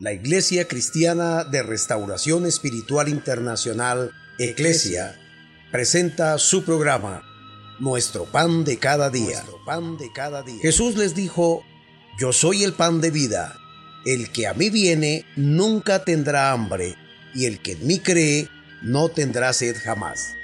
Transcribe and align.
La 0.00 0.14
Iglesia 0.14 0.66
Cristiana 0.66 1.44
de 1.44 1.62
Restauración 1.62 2.46
Espiritual 2.46 3.10
Internacional, 3.10 4.12
Eclesia, 4.38 5.20
presenta 5.70 6.38
su 6.38 6.64
programa, 6.64 7.22
Nuestro 7.80 8.24
Pan 8.24 8.64
de 8.64 8.78
Cada 8.78 9.10
Día. 9.10 9.44
Pan 9.66 9.98
de 9.98 10.10
cada 10.10 10.42
día. 10.42 10.58
Jesús 10.62 10.96
les 10.96 11.14
dijo, 11.14 11.62
Yo 12.18 12.32
soy 12.32 12.64
el 12.64 12.72
pan 12.72 13.02
de 13.02 13.10
vida. 13.10 13.58
El 14.06 14.32
que 14.32 14.46
a 14.46 14.54
mí 14.54 14.70
viene 14.70 15.26
nunca 15.36 16.02
tendrá 16.02 16.50
hambre, 16.52 16.96
y 17.34 17.44
el 17.44 17.60
que 17.60 17.72
en 17.72 17.86
mí 17.86 17.98
cree 17.98 18.48
no 18.80 19.10
tendrá 19.10 19.52
sed 19.52 19.76
jamás. 19.84 20.34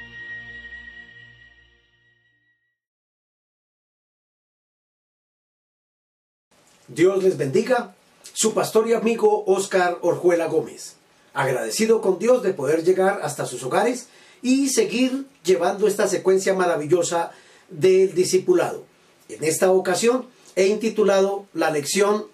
Dios 6.89 7.25
les 7.25 7.39
bendiga. 7.39 7.95
Su 8.39 8.53
pastor 8.53 8.87
y 8.87 8.93
amigo 8.93 9.45
Oscar 9.47 9.97
Orjuela 10.03 10.45
Gómez. 10.45 10.97
Agradecido 11.33 12.03
con 12.03 12.19
Dios 12.19 12.43
de 12.43 12.53
poder 12.53 12.85
llegar 12.85 13.21
hasta 13.23 13.47
sus 13.47 13.63
hogares 13.63 14.09
y 14.43 14.69
seguir 14.69 15.25
llevando 15.43 15.89
esta 15.89 16.07
secuencia 16.07 16.53
maravillosa 16.53 17.31
del 17.71 18.15
discipulado. 18.15 18.85
En 19.31 19.43
esta 19.43 19.73
ocasión 19.73 20.27
he 20.55 20.67
intitulado 20.67 21.47
la 21.55 21.71
lección 21.71 22.27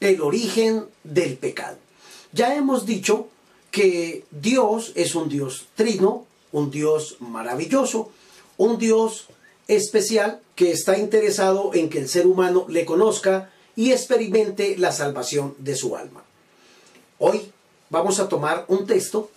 El 0.00 0.22
origen 0.22 0.86
del 1.04 1.36
pecado. 1.36 1.76
Ya 2.32 2.54
hemos 2.54 2.86
dicho 2.86 3.28
que 3.70 4.24
Dios 4.30 4.92
es 4.94 5.14
un 5.14 5.28
Dios 5.28 5.66
trino, 5.74 6.24
un 6.52 6.70
Dios 6.70 7.18
maravilloso, 7.20 8.10
un 8.56 8.78
Dios 8.78 9.26
especial 9.68 10.40
que 10.54 10.70
está 10.70 10.96
interesado 10.96 11.72
en 11.74 11.90
que 11.90 11.98
el 11.98 12.08
ser 12.08 12.26
humano 12.26 12.64
le 12.66 12.86
conozca 12.86 13.50
y 13.80 13.92
experimente 13.92 14.76
la 14.76 14.92
salvación 14.92 15.54
de 15.56 15.74
su 15.74 15.96
alma. 15.96 16.22
Hoy 17.18 17.50
vamos 17.88 18.20
a 18.20 18.28
tomar 18.28 18.66
un 18.68 18.86
texto 18.86 19.30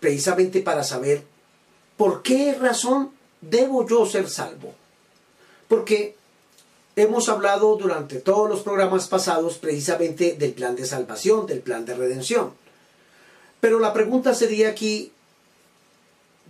precisamente 0.00 0.62
para 0.62 0.82
saber 0.82 1.24
por 1.98 2.22
qué 2.22 2.54
razón 2.54 3.10
debo 3.42 3.86
yo 3.86 4.06
ser 4.06 4.30
salvo. 4.30 4.72
Porque 5.68 6.16
hemos 6.96 7.28
hablado 7.28 7.76
durante 7.76 8.16
todos 8.16 8.48
los 8.48 8.62
programas 8.62 9.08
pasados 9.08 9.58
precisamente 9.58 10.36
del 10.38 10.54
plan 10.54 10.74
de 10.74 10.86
salvación, 10.86 11.44
del 11.44 11.60
plan 11.60 11.84
de 11.84 11.96
redención. 11.96 12.54
Pero 13.60 13.78
la 13.78 13.92
pregunta 13.92 14.32
sería 14.32 14.70
aquí, 14.70 15.12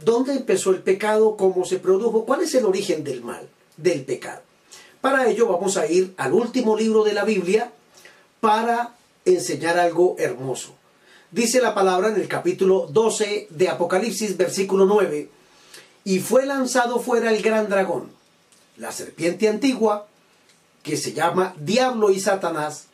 ¿dónde 0.05 0.33
empezó 0.35 0.71
el 0.71 0.81
pecado? 0.81 1.37
¿Cómo 1.37 1.65
se 1.65 1.81
produjo? 1.81 2.25
¿Cuál 2.25 2.43
es 2.43 2.55
el 2.55 2.67
origen 2.67 3.03
del 3.03 3.25
mal, 3.25 3.49
del 3.77 4.05
pecado? 4.05 4.46
Para 5.01 5.29
ello 5.29 5.47
vamos 5.49 5.77
a 5.77 5.87
ir 5.87 6.15
al 6.17 6.33
último 6.33 6.77
libro 6.77 7.05
de 7.05 7.13
la 7.13 7.25
Biblia 7.25 7.73
para 8.41 8.95
enseñar 9.25 9.79
algo 9.79 10.17
hermoso. 10.19 10.75
Dice 11.31 11.61
la 11.61 11.75
palabra 11.75 12.09
en 12.09 12.17
el 12.17 12.29
capítulo 12.29 12.87
12 12.91 13.49
de 13.51 13.69
Apocalipsis, 13.69 14.37
versículo 14.37 14.87
9, 14.87 15.29
y 16.05 16.21
fue 16.21 16.47
lanzado 16.47 17.01
fuera 17.01 17.31
el 17.31 17.43
gran 17.43 17.69
dragón, 17.69 18.11
la 18.77 18.93
serpiente 18.93 19.49
antigua, 19.49 20.07
que 20.83 20.97
se 20.97 21.13
llama 21.13 21.55
Diablo 21.59 22.11
y 22.11 22.21
Satanás, 22.21 22.87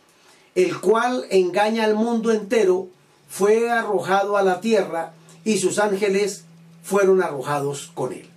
el 0.54 0.80
cual 0.80 1.26
engaña 1.30 1.84
al 1.84 1.94
mundo 1.94 2.32
entero, 2.32 2.88
fue 3.28 3.70
arrojado 3.70 4.36
a 4.36 4.42
la 4.42 4.60
tierra 4.60 5.12
y 5.44 5.58
sus 5.58 5.78
ángeles 5.78 6.44
fueron 6.82 7.22
arrojados 7.22 7.90
con 7.94 8.12
él. 8.12 8.28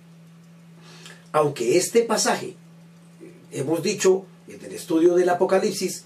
Aunque 1.32 1.76
este 1.76 2.02
pasaje 2.02 2.56
hemos 3.52 3.82
dicho 3.82 4.24
en 4.48 4.64
el 4.64 4.72
estudio 4.72 5.14
del 5.14 5.28
Apocalipsis 5.28 6.04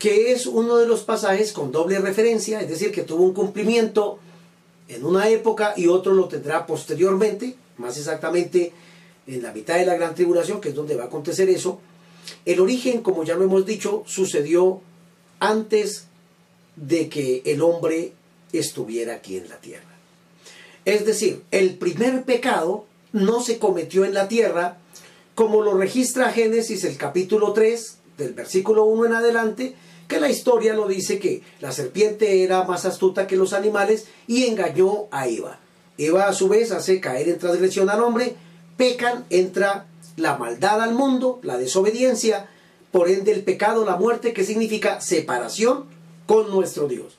que 0.00 0.32
es 0.32 0.46
uno 0.46 0.78
de 0.78 0.86
los 0.86 1.02
pasajes 1.02 1.52
con 1.52 1.72
doble 1.72 1.98
referencia, 1.98 2.62
es 2.62 2.70
decir, 2.70 2.90
que 2.90 3.02
tuvo 3.02 3.22
un 3.22 3.34
cumplimiento 3.34 4.18
en 4.88 5.04
una 5.04 5.28
época 5.28 5.74
y 5.76 5.88
otro 5.88 6.14
lo 6.14 6.26
tendrá 6.26 6.66
posteriormente, 6.66 7.54
más 7.76 7.98
exactamente 7.98 8.72
en 9.26 9.42
la 9.42 9.52
mitad 9.52 9.76
de 9.76 9.84
la 9.84 9.96
gran 9.96 10.14
tribulación, 10.14 10.58
que 10.58 10.70
es 10.70 10.74
donde 10.74 10.96
va 10.96 11.04
a 11.04 11.06
acontecer 11.08 11.50
eso. 11.50 11.80
El 12.46 12.60
origen, 12.60 13.02
como 13.02 13.24
ya 13.24 13.34
lo 13.34 13.44
hemos 13.44 13.66
dicho, 13.66 14.02
sucedió 14.06 14.80
antes 15.38 16.06
de 16.76 17.10
que 17.10 17.42
el 17.44 17.60
hombre 17.60 18.14
estuviera 18.54 19.16
aquí 19.16 19.36
en 19.36 19.50
la 19.50 19.60
tierra. 19.60 19.84
Es 20.86 21.04
decir, 21.04 21.42
el 21.50 21.74
primer 21.74 22.24
pecado 22.24 22.86
no 23.12 23.42
se 23.42 23.58
cometió 23.58 24.06
en 24.06 24.14
la 24.14 24.28
tierra, 24.28 24.78
como 25.40 25.62
lo 25.62 25.72
registra 25.72 26.32
Génesis 26.32 26.84
el 26.84 26.98
capítulo 26.98 27.54
3, 27.54 27.96
del 28.18 28.34
versículo 28.34 28.84
1 28.84 29.06
en 29.06 29.14
adelante, 29.14 29.74
que 30.06 30.20
la 30.20 30.28
historia 30.28 30.74
lo 30.74 30.86
dice 30.86 31.18
que 31.18 31.40
la 31.60 31.72
serpiente 31.72 32.44
era 32.44 32.64
más 32.64 32.84
astuta 32.84 33.26
que 33.26 33.38
los 33.38 33.54
animales 33.54 34.04
y 34.26 34.44
engañó 34.44 35.06
a 35.10 35.28
Eva. 35.28 35.58
Eva 35.96 36.28
a 36.28 36.34
su 36.34 36.50
vez 36.50 36.72
hace 36.72 37.00
caer 37.00 37.30
en 37.30 37.38
transgresión 37.38 37.88
al 37.88 38.02
hombre, 38.02 38.36
pecan, 38.76 39.24
entra 39.30 39.86
la 40.18 40.36
maldad 40.36 40.82
al 40.82 40.92
mundo, 40.92 41.40
la 41.42 41.56
desobediencia, 41.56 42.50
por 42.92 43.08
ende 43.08 43.32
el 43.32 43.42
pecado, 43.42 43.86
la 43.86 43.96
muerte, 43.96 44.34
que 44.34 44.44
significa 44.44 45.00
separación 45.00 45.86
con 46.26 46.50
nuestro 46.50 46.86
Dios. 46.86 47.16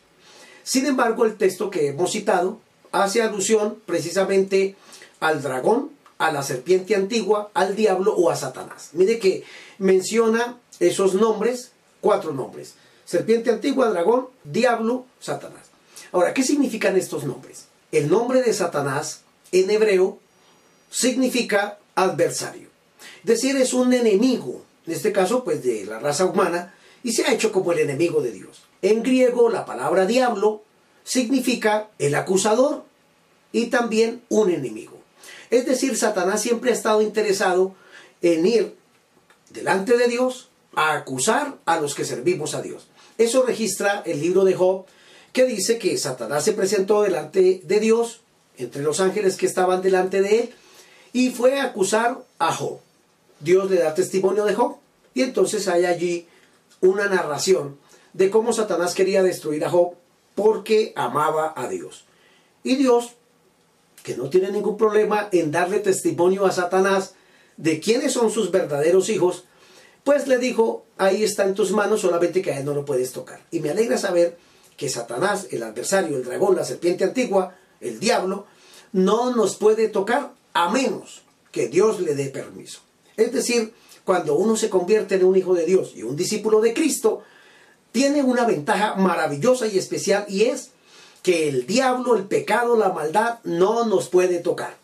Sin 0.61 0.85
embargo, 0.85 1.25
el 1.25 1.37
texto 1.37 1.71
que 1.71 1.87
hemos 1.87 2.11
citado 2.11 2.59
hace 2.91 3.23
alusión 3.23 3.77
precisamente 3.87 4.75
al 5.19 5.41
dragón, 5.41 5.89
a 6.21 6.31
la 6.31 6.43
serpiente 6.43 6.95
antigua, 6.95 7.49
al 7.55 7.75
diablo 7.75 8.13
o 8.13 8.29
a 8.29 8.35
Satanás. 8.35 8.89
Mire 8.93 9.17
que 9.17 9.43
menciona 9.79 10.59
esos 10.79 11.15
nombres, 11.15 11.71
cuatro 11.99 12.31
nombres. 12.31 12.75
Serpiente 13.05 13.49
antigua, 13.49 13.89
dragón, 13.89 14.27
diablo, 14.43 15.05
Satanás. 15.19 15.63
Ahora, 16.11 16.35
¿qué 16.35 16.43
significan 16.43 16.95
estos 16.95 17.23
nombres? 17.23 17.65
El 17.91 18.07
nombre 18.09 18.43
de 18.43 18.53
Satanás 18.53 19.21
en 19.51 19.71
hebreo 19.71 20.19
significa 20.91 21.79
adversario. 21.95 22.69
Es 23.21 23.25
decir, 23.25 23.55
es 23.57 23.73
un 23.73 23.91
enemigo, 23.91 24.61
en 24.85 24.93
este 24.93 25.11
caso 25.11 25.43
pues 25.43 25.63
de 25.63 25.85
la 25.85 25.97
raza 25.97 26.25
humana, 26.25 26.75
y 27.01 27.13
se 27.13 27.23
ha 27.23 27.33
hecho 27.33 27.51
como 27.51 27.71
el 27.71 27.79
enemigo 27.79 28.21
de 28.21 28.31
Dios. 28.31 28.61
En 28.83 29.01
griego 29.01 29.49
la 29.49 29.65
palabra 29.65 30.05
diablo 30.05 30.61
significa 31.03 31.89
el 31.97 32.13
acusador 32.13 32.83
y 33.51 33.67
también 33.67 34.21
un 34.29 34.51
enemigo. 34.51 35.00
Es 35.51 35.65
decir, 35.65 35.95
Satanás 35.97 36.41
siempre 36.41 36.71
ha 36.71 36.73
estado 36.73 37.01
interesado 37.01 37.75
en 38.21 38.47
ir 38.47 38.75
delante 39.49 39.97
de 39.97 40.07
Dios 40.07 40.49
a 40.75 40.93
acusar 40.93 41.57
a 41.65 41.79
los 41.79 41.93
que 41.93 42.05
servimos 42.05 42.55
a 42.55 42.61
Dios. 42.61 42.87
Eso 43.17 43.43
registra 43.43 44.01
el 44.05 44.21
libro 44.21 44.45
de 44.45 44.55
Job, 44.55 44.85
que 45.33 45.45
dice 45.45 45.77
que 45.77 45.97
Satanás 45.97 46.45
se 46.45 46.53
presentó 46.53 47.03
delante 47.03 47.61
de 47.63 47.79
Dios, 47.79 48.21
entre 48.57 48.81
los 48.81 48.99
ángeles 48.99 49.37
que 49.37 49.45
estaban 49.45 49.81
delante 49.81 50.21
de 50.21 50.39
él, 50.39 50.53
y 51.13 51.29
fue 51.29 51.59
a 51.59 51.65
acusar 51.65 52.23
a 52.39 52.53
Job. 52.53 52.79
Dios 53.41 53.69
le 53.69 53.77
da 53.77 53.93
testimonio 53.93 54.45
de 54.45 54.55
Job, 54.55 54.77
y 55.13 55.23
entonces 55.23 55.67
hay 55.67 55.85
allí 55.85 56.27
una 56.79 57.07
narración 57.07 57.77
de 58.13 58.29
cómo 58.29 58.53
Satanás 58.53 58.93
quería 58.93 59.21
destruir 59.21 59.65
a 59.65 59.69
Job 59.69 59.93
porque 60.35 60.93
amaba 60.95 61.53
a 61.55 61.67
Dios. 61.67 62.05
Y 62.63 62.75
Dios 62.75 63.15
que 64.03 64.15
no 64.15 64.29
tiene 64.29 64.51
ningún 64.51 64.77
problema 64.77 65.29
en 65.31 65.51
darle 65.51 65.79
testimonio 65.79 66.45
a 66.45 66.51
Satanás 66.51 67.13
de 67.57 67.79
quiénes 67.79 68.13
son 68.13 68.31
sus 68.31 68.51
verdaderos 68.51 69.09
hijos, 69.09 69.45
pues 70.03 70.27
le 70.27 70.39
dijo, 70.39 70.85
ahí 70.97 71.23
está 71.23 71.43
en 71.43 71.53
tus 71.53 71.71
manos, 71.71 72.01
solamente 72.01 72.41
que 72.41 72.51
a 72.51 72.59
él 72.59 72.65
no 72.65 72.73
lo 72.73 72.85
puedes 72.85 73.11
tocar. 73.11 73.41
Y 73.51 73.59
me 73.59 73.69
alegra 73.69 73.97
saber 73.97 74.37
que 74.77 74.89
Satanás, 74.89 75.47
el 75.51 75.61
adversario, 75.61 76.17
el 76.17 76.23
dragón, 76.23 76.55
la 76.55 76.65
serpiente 76.65 77.03
antigua, 77.03 77.55
el 77.79 77.99
diablo, 77.99 78.47
no 78.93 79.35
nos 79.35 79.55
puede 79.55 79.89
tocar 79.89 80.33
a 80.53 80.71
menos 80.71 81.21
que 81.51 81.67
Dios 81.67 81.99
le 81.99 82.15
dé 82.15 82.29
permiso. 82.29 82.79
Es 83.15 83.31
decir, 83.31 83.73
cuando 84.03 84.35
uno 84.35 84.55
se 84.55 84.69
convierte 84.69 85.15
en 85.15 85.25
un 85.25 85.35
hijo 85.35 85.53
de 85.53 85.65
Dios 85.65 85.93
y 85.95 86.03
un 86.03 86.15
discípulo 86.15 86.61
de 86.61 86.73
Cristo, 86.73 87.21
tiene 87.91 88.23
una 88.23 88.45
ventaja 88.45 88.95
maravillosa 88.95 89.67
y 89.67 89.77
especial 89.77 90.25
y 90.27 90.43
es 90.43 90.71
que 91.21 91.47
el 91.49 91.67
diablo, 91.67 92.15
el 92.15 92.23
pecado, 92.23 92.75
la 92.75 92.89
maldad 92.89 93.39
no 93.43 93.85
nos 93.85 94.09
puede 94.09 94.39
tocar. 94.39 94.75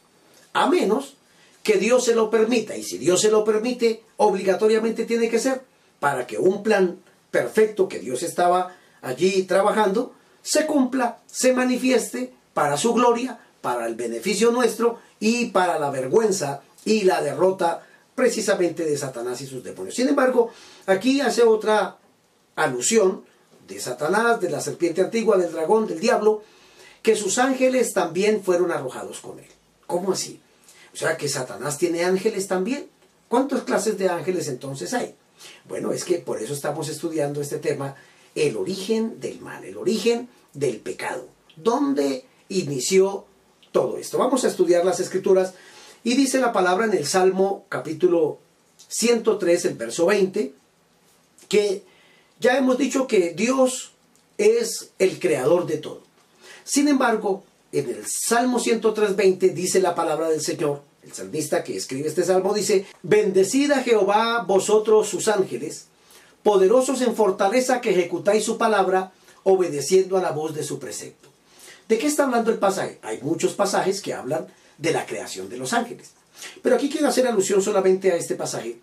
A 0.53 0.67
menos 0.67 1.15
que 1.63 1.77
Dios 1.77 2.05
se 2.05 2.15
lo 2.15 2.29
permita. 2.29 2.75
Y 2.77 2.83
si 2.83 2.97
Dios 2.97 3.21
se 3.21 3.31
lo 3.31 3.43
permite, 3.43 4.03
obligatoriamente 4.17 5.05
tiene 5.05 5.29
que 5.29 5.39
ser 5.39 5.63
para 5.99 6.27
que 6.27 6.37
un 6.37 6.63
plan 6.63 6.99
perfecto 7.31 7.87
que 7.87 7.99
Dios 7.99 8.23
estaba 8.23 8.75
allí 9.01 9.43
trabajando 9.43 10.13
se 10.41 10.65
cumpla, 10.65 11.19
se 11.27 11.53
manifieste 11.53 12.31
para 12.53 12.77
su 12.77 12.93
gloria, 12.93 13.39
para 13.61 13.85
el 13.85 13.95
beneficio 13.95 14.51
nuestro 14.51 14.99
y 15.19 15.47
para 15.47 15.77
la 15.77 15.89
vergüenza 15.89 16.61
y 16.85 17.01
la 17.01 17.21
derrota 17.21 17.83
precisamente 18.15 18.85
de 18.85 18.97
Satanás 18.97 19.41
y 19.41 19.45
sus 19.45 19.63
demonios. 19.63 19.95
Sin 19.95 20.07
embargo, 20.07 20.51
aquí 20.85 21.19
hace 21.19 21.43
otra 21.43 21.97
alusión 22.55 23.25
de 23.67 23.79
Satanás, 23.79 24.39
de 24.39 24.49
la 24.49 24.61
serpiente 24.61 25.01
antigua, 25.01 25.37
del 25.37 25.51
dragón, 25.51 25.87
del 25.87 25.99
diablo, 25.99 26.43
que 27.01 27.15
sus 27.15 27.37
ángeles 27.37 27.93
también 27.93 28.43
fueron 28.43 28.71
arrojados 28.71 29.19
con 29.19 29.39
él. 29.39 29.47
¿Cómo 29.85 30.13
así? 30.13 30.41
O 30.93 30.97
sea 30.97 31.17
que 31.17 31.29
Satanás 31.29 31.77
tiene 31.77 32.03
ángeles 32.03 32.47
también. 32.47 32.89
¿Cuántas 33.27 33.63
clases 33.63 33.97
de 33.97 34.09
ángeles 34.09 34.47
entonces 34.47 34.93
hay? 34.93 35.15
Bueno, 35.67 35.91
es 35.91 36.03
que 36.03 36.17
por 36.17 36.41
eso 36.41 36.53
estamos 36.53 36.89
estudiando 36.89 37.41
este 37.41 37.59
tema 37.59 37.95
el 38.35 38.55
origen 38.55 39.19
del 39.19 39.39
mal, 39.39 39.63
el 39.63 39.77
origen 39.77 40.29
del 40.53 40.77
pecado. 40.77 41.27
¿Dónde 41.55 42.25
inició 42.49 43.25
todo 43.71 43.97
esto? 43.97 44.17
Vamos 44.17 44.43
a 44.43 44.47
estudiar 44.47 44.85
las 44.85 44.99
escrituras 44.99 45.53
y 46.03 46.15
dice 46.15 46.39
la 46.39 46.53
palabra 46.53 46.85
en 46.85 46.93
el 46.93 47.05
Salmo 47.05 47.65
capítulo 47.69 48.39
103, 48.87 49.65
el 49.65 49.73
verso 49.73 50.05
20, 50.05 50.53
que 51.49 51.83
ya 52.39 52.57
hemos 52.57 52.77
dicho 52.77 53.07
que 53.07 53.31
Dios 53.31 53.91
es 54.37 54.91
el 54.99 55.19
creador 55.19 55.65
de 55.65 55.77
todo. 55.77 56.03
Sin 56.63 56.87
embargo, 56.87 57.43
en 57.71 57.89
el 57.89 58.05
Salmo 58.05 58.59
103.20 58.59 59.53
dice 59.53 59.79
la 59.79 59.95
palabra 59.95 60.29
del 60.29 60.41
Señor, 60.41 60.81
el 61.03 61.13
salmista 61.13 61.63
que 61.63 61.77
escribe 61.77 62.07
este 62.07 62.23
salmo 62.23 62.53
dice, 62.53 62.85
bendecid 63.01 63.71
a 63.71 63.83
Jehová 63.83 64.43
vosotros 64.45 65.07
sus 65.07 65.27
ángeles, 65.27 65.85
poderosos 66.43 67.01
en 67.01 67.15
fortaleza 67.15 67.81
que 67.81 67.91
ejecutáis 67.91 68.43
su 68.43 68.57
palabra, 68.57 69.11
obedeciendo 69.43 70.17
a 70.17 70.21
la 70.21 70.31
voz 70.31 70.53
de 70.53 70.63
su 70.63 70.79
precepto. 70.79 71.29
¿De 71.87 71.97
qué 71.97 72.07
está 72.07 72.25
hablando 72.25 72.51
el 72.51 72.59
pasaje? 72.59 72.99
Hay 73.01 73.21
muchos 73.21 73.53
pasajes 73.53 74.01
que 74.01 74.13
hablan 74.13 74.47
de 74.77 74.91
la 74.91 75.05
creación 75.05 75.49
de 75.49 75.57
los 75.57 75.71
ángeles. 75.71 76.11
Pero 76.61 76.75
aquí 76.75 76.89
quiero 76.89 77.07
hacer 77.07 77.25
alusión 77.25 77.61
solamente 77.61 78.11
a 78.11 78.15
este 78.15 78.35
pasaje 78.35 78.77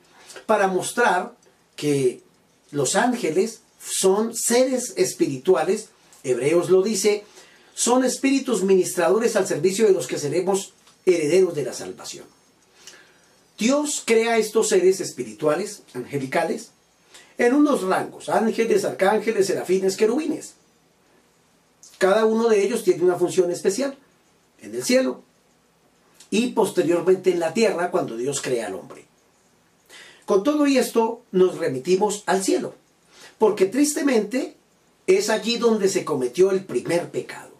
para 0.47 0.67
mostrar 0.67 1.35
que 1.77 2.23
los 2.70 2.96
ángeles 2.96 3.61
son 3.78 4.34
seres 4.34 4.94
espirituales, 4.96 5.88
Hebreos 6.22 6.70
lo 6.70 6.82
dice, 6.82 7.25
son 7.75 8.05
espíritus 8.05 8.62
ministradores 8.62 9.37
al 9.37 9.46
servicio 9.46 9.87
de 9.87 9.93
los 9.93 10.06
que 10.06 10.19
seremos 10.19 10.72
herederos 11.05 11.55
de 11.55 11.64
la 11.64 11.72
salvación. 11.72 12.25
Dios 13.58 14.02
crea 14.05 14.38
estos 14.38 14.69
seres 14.69 15.00
espirituales, 15.00 15.82
angelicales, 15.93 16.70
en 17.38 17.55
unos 17.55 17.82
rangos, 17.82 18.28
ángeles, 18.28 18.84
arcángeles, 18.84 19.46
serafines, 19.46 19.96
querubines. 19.96 20.55
Cada 21.99 22.25
uno 22.25 22.49
de 22.49 22.62
ellos 22.64 22.84
tiene 22.84 23.05
una 23.05 23.16
función 23.16 23.50
especial 23.50 23.96
en 24.61 24.75
el 24.75 24.84
cielo 24.84 25.22
y 26.31 26.49
posteriormente 26.49 27.31
en 27.31 27.40
la 27.40 27.55
tierra 27.55 27.90
cuando 27.90 28.16
Dios 28.16 28.40
crea 28.40 28.66
al 28.66 28.75
hombre. 28.75 29.05
Con 30.26 30.43
todo 30.43 30.65
esto 30.67 31.23
nos 31.32 31.59
remitimos 31.59 32.23
al 32.26 32.43
cielo, 32.43 32.75
porque 33.38 33.67
tristemente 33.67 34.56
es 35.06 35.29
allí 35.29 35.59
donde 35.59 35.88
se 35.88 36.05
cometió 36.05 36.50
el 36.50 36.65
primer 36.65 37.11
pecado. 37.11 37.50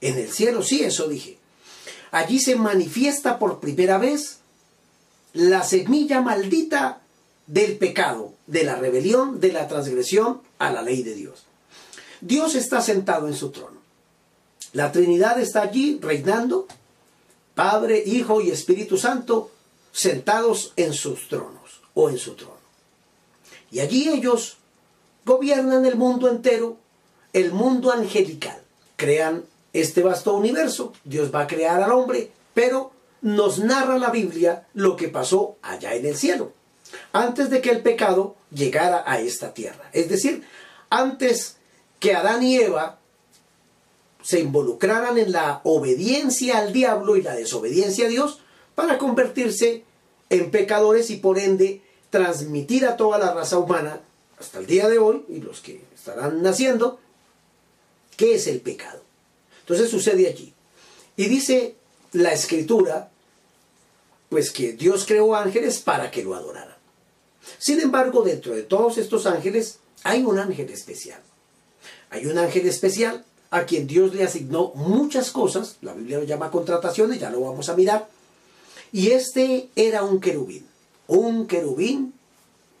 En 0.00 0.16
el 0.16 0.30
cielo, 0.30 0.62
sí, 0.62 0.82
eso 0.82 1.08
dije. 1.08 1.36
Allí 2.10 2.38
se 2.38 2.56
manifiesta 2.56 3.38
por 3.38 3.60
primera 3.60 3.98
vez 3.98 4.38
la 5.34 5.62
semilla 5.62 6.22
maldita 6.22 7.02
del 7.46 7.76
pecado, 7.76 8.32
de 8.46 8.64
la 8.64 8.76
rebelión, 8.76 9.38
de 9.40 9.52
la 9.52 9.68
transgresión 9.68 10.40
a 10.58 10.72
la 10.72 10.80
ley 10.80 11.02
de 11.02 11.14
Dios. 11.14 11.44
Dios 12.22 12.54
está 12.54 12.80
sentado 12.80 13.28
en 13.28 13.34
su 13.34 13.50
trono. 13.50 13.76
La 14.72 14.90
Trinidad 14.90 15.38
está 15.38 15.62
allí 15.62 15.98
reinando, 16.00 16.66
Padre, 17.54 18.02
Hijo 18.06 18.40
y 18.40 18.50
Espíritu 18.50 18.96
Santo, 18.96 19.50
sentados 19.92 20.72
en 20.76 20.94
sus 20.94 21.28
tronos 21.28 21.55
o 21.96 22.10
en 22.10 22.18
su 22.18 22.34
trono. 22.34 22.54
Y 23.70 23.80
allí 23.80 24.08
ellos 24.08 24.58
gobiernan 25.24 25.86
el 25.86 25.96
mundo 25.96 26.28
entero, 26.28 26.76
el 27.32 27.52
mundo 27.52 27.90
angelical. 27.90 28.60
Crean 28.96 29.44
este 29.72 30.02
vasto 30.02 30.34
universo, 30.34 30.92
Dios 31.04 31.34
va 31.34 31.42
a 31.42 31.46
crear 31.46 31.82
al 31.82 31.92
hombre, 31.92 32.30
pero 32.54 32.92
nos 33.22 33.58
narra 33.58 33.98
la 33.98 34.10
Biblia 34.10 34.66
lo 34.74 34.96
que 34.96 35.08
pasó 35.08 35.56
allá 35.62 35.94
en 35.94 36.06
el 36.06 36.16
cielo, 36.16 36.52
antes 37.12 37.50
de 37.50 37.60
que 37.60 37.70
el 37.70 37.82
pecado 37.82 38.36
llegara 38.52 39.02
a 39.06 39.20
esta 39.20 39.52
tierra. 39.52 39.90
Es 39.92 40.08
decir, 40.08 40.44
antes 40.90 41.56
que 41.98 42.14
Adán 42.14 42.42
y 42.42 42.56
Eva 42.56 42.98
se 44.22 44.40
involucraran 44.40 45.18
en 45.18 45.32
la 45.32 45.60
obediencia 45.64 46.58
al 46.58 46.72
diablo 46.72 47.16
y 47.16 47.22
la 47.22 47.34
desobediencia 47.34 48.06
a 48.06 48.10
Dios 48.10 48.40
para 48.74 48.98
convertirse 48.98 49.84
en 50.30 50.50
pecadores 50.50 51.10
y 51.10 51.16
por 51.16 51.38
ende 51.38 51.82
transmitir 52.10 52.86
a 52.86 52.96
toda 52.96 53.18
la 53.18 53.32
raza 53.32 53.58
humana 53.58 54.00
hasta 54.38 54.58
el 54.58 54.66
día 54.66 54.88
de 54.88 54.98
hoy 54.98 55.24
y 55.28 55.40
los 55.40 55.60
que 55.60 55.82
estarán 55.94 56.42
naciendo 56.42 56.98
qué 58.16 58.34
es 58.34 58.46
el 58.46 58.60
pecado. 58.60 59.00
Entonces 59.60 59.90
sucede 59.90 60.28
allí. 60.28 60.52
Y 61.16 61.26
dice 61.26 61.74
la 62.12 62.32
escritura, 62.32 63.10
pues 64.28 64.50
que 64.50 64.72
Dios 64.72 65.06
creó 65.06 65.34
ángeles 65.34 65.78
para 65.78 66.10
que 66.10 66.22
lo 66.22 66.34
adoraran. 66.34 66.76
Sin 67.58 67.80
embargo, 67.80 68.22
dentro 68.22 68.54
de 68.54 68.62
todos 68.62 68.98
estos 68.98 69.26
ángeles 69.26 69.78
hay 70.02 70.22
un 70.24 70.38
ángel 70.38 70.70
especial. 70.70 71.20
Hay 72.10 72.26
un 72.26 72.38
ángel 72.38 72.66
especial 72.66 73.24
a 73.50 73.64
quien 73.64 73.86
Dios 73.86 74.14
le 74.14 74.24
asignó 74.24 74.72
muchas 74.74 75.30
cosas, 75.30 75.76
la 75.80 75.94
Biblia 75.94 76.18
lo 76.18 76.24
llama 76.24 76.50
contrataciones, 76.50 77.20
ya 77.20 77.30
lo 77.30 77.40
vamos 77.40 77.68
a 77.68 77.76
mirar, 77.76 78.08
y 78.92 79.12
este 79.12 79.68
era 79.76 80.02
un 80.02 80.20
querubín, 80.20 80.66
un 81.08 81.46
querubín 81.46 82.14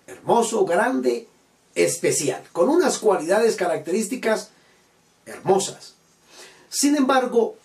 hermoso, 0.06 0.64
grande, 0.64 1.28
especial, 1.74 2.42
con 2.52 2.68
unas 2.68 2.98
cualidades 2.98 3.56
características 3.56 4.50
hermosas. 5.26 5.94
Sin 6.68 6.96
embargo, 6.96 7.56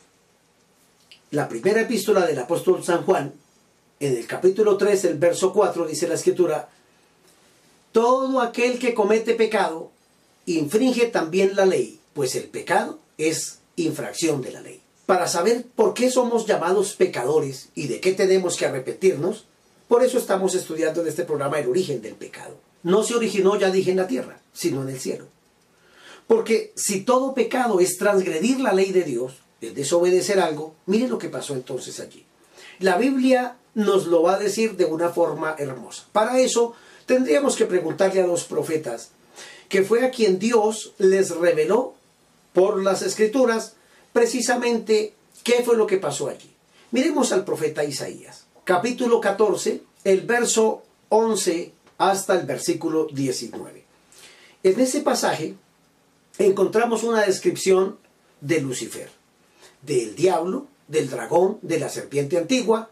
la 1.31 1.47
primera 1.47 1.81
epístola 1.81 2.25
del 2.25 2.39
apóstol 2.39 2.83
San 2.83 3.03
Juan, 3.03 3.33
en 3.99 4.17
el 4.17 4.27
capítulo 4.27 4.77
3, 4.77 5.05
el 5.05 5.17
verso 5.17 5.53
4, 5.53 5.87
dice 5.87 6.07
la 6.07 6.15
escritura, 6.15 6.69
todo 7.91 8.41
aquel 8.41 8.79
que 8.79 8.93
comete 8.93 9.33
pecado 9.35 9.91
infringe 10.45 11.07
también 11.07 11.55
la 11.55 11.65
ley, 11.65 11.99
pues 12.13 12.35
el 12.35 12.45
pecado 12.45 12.99
es 13.17 13.59
infracción 13.75 14.41
de 14.41 14.51
la 14.51 14.61
ley. 14.61 14.81
Para 15.05 15.27
saber 15.27 15.65
por 15.75 15.93
qué 15.93 16.09
somos 16.09 16.45
llamados 16.45 16.95
pecadores 16.95 17.69
y 17.75 17.87
de 17.87 17.99
qué 17.99 18.13
tenemos 18.13 18.57
que 18.57 18.65
arrepentirnos, 18.65 19.45
por 19.91 20.05
eso 20.05 20.19
estamos 20.19 20.55
estudiando 20.55 21.01
en 21.01 21.09
este 21.09 21.25
programa 21.25 21.59
el 21.59 21.67
origen 21.67 22.01
del 22.01 22.13
pecado. 22.13 22.55
No 22.81 23.03
se 23.03 23.13
originó, 23.13 23.59
ya 23.59 23.69
dije, 23.69 23.91
en 23.91 23.97
la 23.97 24.07
tierra, 24.07 24.39
sino 24.53 24.83
en 24.83 24.88
el 24.88 24.97
cielo. 24.97 25.25
Porque 26.27 26.71
si 26.77 27.01
todo 27.01 27.33
pecado 27.33 27.81
es 27.81 27.97
transgredir 27.97 28.61
la 28.61 28.71
ley 28.71 28.93
de 28.93 29.03
Dios, 29.03 29.33
es 29.59 29.75
desobedecer 29.75 30.39
algo, 30.39 30.75
mire 30.85 31.09
lo 31.09 31.17
que 31.17 31.27
pasó 31.27 31.55
entonces 31.55 31.99
allí. 31.99 32.25
La 32.79 32.97
Biblia 32.97 33.57
nos 33.73 34.05
lo 34.05 34.21
va 34.21 34.35
a 34.35 34.39
decir 34.39 34.77
de 34.77 34.85
una 34.85 35.09
forma 35.09 35.57
hermosa. 35.59 36.05
Para 36.13 36.39
eso 36.39 36.73
tendríamos 37.05 37.57
que 37.57 37.65
preguntarle 37.65 38.21
a 38.21 38.27
los 38.27 38.45
profetas, 38.45 39.09
que 39.67 39.83
fue 39.83 40.05
a 40.05 40.11
quien 40.11 40.39
Dios 40.39 40.94
les 40.99 41.31
reveló 41.31 41.95
por 42.54 42.81
las 42.81 43.01
escrituras 43.01 43.73
precisamente 44.13 45.16
qué 45.44 45.63
fue 45.66 45.75
lo 45.75 45.85
que 45.85 45.97
pasó 45.97 46.30
allí. 46.30 46.56
Miremos 46.92 47.33
al 47.33 47.44
profeta 47.44 47.83
Isaías, 47.83 48.45
capítulo 48.63 49.19
14, 49.19 49.81
el 50.03 50.21
verso 50.21 50.83
11 51.09 51.73
hasta 51.97 52.39
el 52.39 52.45
versículo 52.45 53.07
19. 53.11 53.83
En 54.63 54.80
ese 54.80 55.01
pasaje 55.01 55.56
encontramos 56.37 57.03
una 57.03 57.21
descripción 57.21 57.97
de 58.39 58.61
Lucifer, 58.61 59.09
del 59.81 60.15
diablo, 60.15 60.68
del 60.87 61.09
dragón, 61.09 61.59
de 61.61 61.80
la 61.80 61.89
serpiente 61.89 62.37
antigua, 62.37 62.89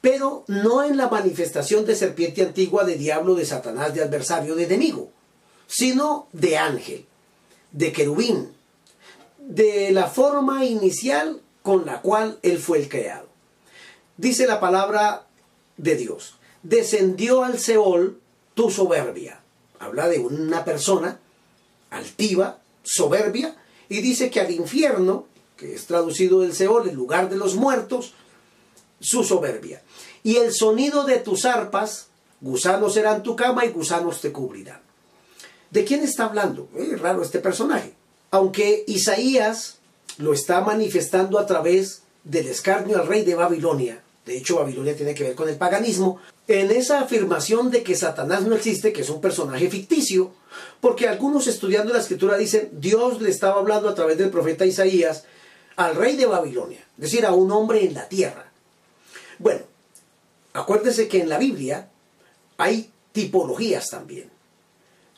pero 0.00 0.44
no 0.46 0.82
en 0.82 0.96
la 0.96 1.08
manifestación 1.08 1.84
de 1.84 1.94
serpiente 1.94 2.42
antigua, 2.42 2.84
de 2.84 2.96
diablo, 2.96 3.34
de 3.34 3.44
Satanás, 3.44 3.94
de 3.94 4.02
adversario, 4.02 4.54
de 4.54 4.64
enemigo, 4.64 5.10
sino 5.66 6.28
de 6.32 6.56
ángel, 6.58 7.06
de 7.72 7.92
querubín, 7.92 8.52
de 9.38 9.90
la 9.92 10.06
forma 10.08 10.64
inicial 10.64 11.40
con 11.62 11.84
la 11.86 12.00
cual 12.00 12.38
él 12.42 12.58
fue 12.58 12.78
el 12.78 12.88
creado. 12.88 13.29
Dice 14.20 14.46
la 14.46 14.60
palabra 14.60 15.24
de 15.78 15.96
Dios, 15.96 16.34
descendió 16.62 17.42
al 17.42 17.58
Seol 17.58 18.20
tu 18.52 18.70
soberbia. 18.70 19.40
Habla 19.78 20.08
de 20.08 20.18
una 20.18 20.62
persona 20.62 21.18
altiva, 21.88 22.58
soberbia, 22.82 23.56
y 23.88 24.02
dice 24.02 24.28
que 24.28 24.40
al 24.40 24.50
infierno, 24.50 25.24
que 25.56 25.74
es 25.74 25.86
traducido 25.86 26.42
del 26.42 26.54
Seol, 26.54 26.90
el 26.90 26.96
lugar 26.96 27.30
de 27.30 27.38
los 27.38 27.54
muertos, 27.54 28.12
su 29.00 29.24
soberbia. 29.24 29.80
Y 30.22 30.36
el 30.36 30.52
sonido 30.52 31.04
de 31.04 31.16
tus 31.16 31.46
arpas, 31.46 32.08
gusanos 32.42 32.92
serán 32.92 33.22
tu 33.22 33.36
cama 33.36 33.64
y 33.64 33.70
gusanos 33.70 34.20
te 34.20 34.32
cubrirán. 34.32 34.82
¿De 35.70 35.86
quién 35.86 36.02
está 36.02 36.26
hablando? 36.26 36.68
Es 36.76 37.00
raro 37.00 37.22
este 37.22 37.38
personaje. 37.38 37.94
Aunque 38.32 38.84
Isaías 38.86 39.78
lo 40.18 40.34
está 40.34 40.60
manifestando 40.60 41.38
a 41.38 41.46
través 41.46 42.02
del 42.24 42.48
escarnio 42.48 43.00
al 43.00 43.06
rey 43.06 43.24
de 43.24 43.34
Babilonia, 43.34 44.02
de 44.30 44.38
hecho 44.38 44.58
Babilonia 44.58 44.94
tiene 44.94 45.12
que 45.12 45.24
ver 45.24 45.34
con 45.34 45.48
el 45.48 45.56
paganismo, 45.56 46.20
en 46.46 46.70
esa 46.70 47.00
afirmación 47.00 47.68
de 47.72 47.82
que 47.82 47.96
Satanás 47.96 48.42
no 48.42 48.54
existe, 48.54 48.92
que 48.92 49.00
es 49.00 49.10
un 49.10 49.20
personaje 49.20 49.68
ficticio, 49.68 50.30
porque 50.80 51.08
algunos 51.08 51.48
estudiando 51.48 51.92
la 51.92 51.98
escritura 51.98 52.36
dicen, 52.36 52.68
Dios 52.72 53.20
le 53.20 53.28
estaba 53.28 53.58
hablando 53.58 53.88
a 53.88 53.94
través 53.96 54.18
del 54.18 54.30
profeta 54.30 54.64
Isaías 54.64 55.24
al 55.74 55.96
rey 55.96 56.14
de 56.14 56.26
Babilonia, 56.26 56.78
es 56.96 57.10
decir, 57.10 57.26
a 57.26 57.32
un 57.32 57.50
hombre 57.50 57.84
en 57.84 57.94
la 57.94 58.08
tierra. 58.08 58.52
Bueno, 59.40 59.62
acuérdese 60.52 61.08
que 61.08 61.20
en 61.20 61.28
la 61.28 61.38
Biblia 61.38 61.88
hay 62.56 62.88
tipologías 63.10 63.90
también. 63.90 64.30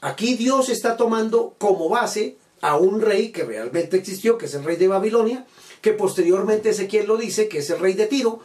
Aquí 0.00 0.36
Dios 0.36 0.70
está 0.70 0.96
tomando 0.96 1.54
como 1.58 1.90
base 1.90 2.38
a 2.62 2.78
un 2.78 3.02
rey 3.02 3.30
que 3.30 3.44
realmente 3.44 3.98
existió, 3.98 4.38
que 4.38 4.46
es 4.46 4.54
el 4.54 4.64
rey 4.64 4.76
de 4.76 4.88
Babilonia, 4.88 5.44
que 5.82 5.92
posteriormente 5.92 6.70
Ezequiel 6.70 7.08
lo 7.08 7.18
dice, 7.18 7.48
que 7.48 7.58
es 7.58 7.68
el 7.68 7.80
rey 7.80 7.92
de 7.92 8.06
Tiro. 8.06 8.40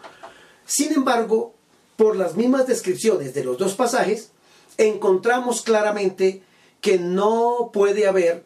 Sin 0.68 0.94
embargo, 0.94 1.54
por 1.96 2.16
las 2.16 2.36
mismas 2.36 2.68
descripciones 2.68 3.34
de 3.34 3.44
los 3.44 3.58
dos 3.58 3.74
pasajes, 3.74 4.30
encontramos 4.78 5.64
claramente 5.64 6.44
que 6.82 7.00
no 7.00 7.72
puede 7.74 8.06
haber 8.06 8.44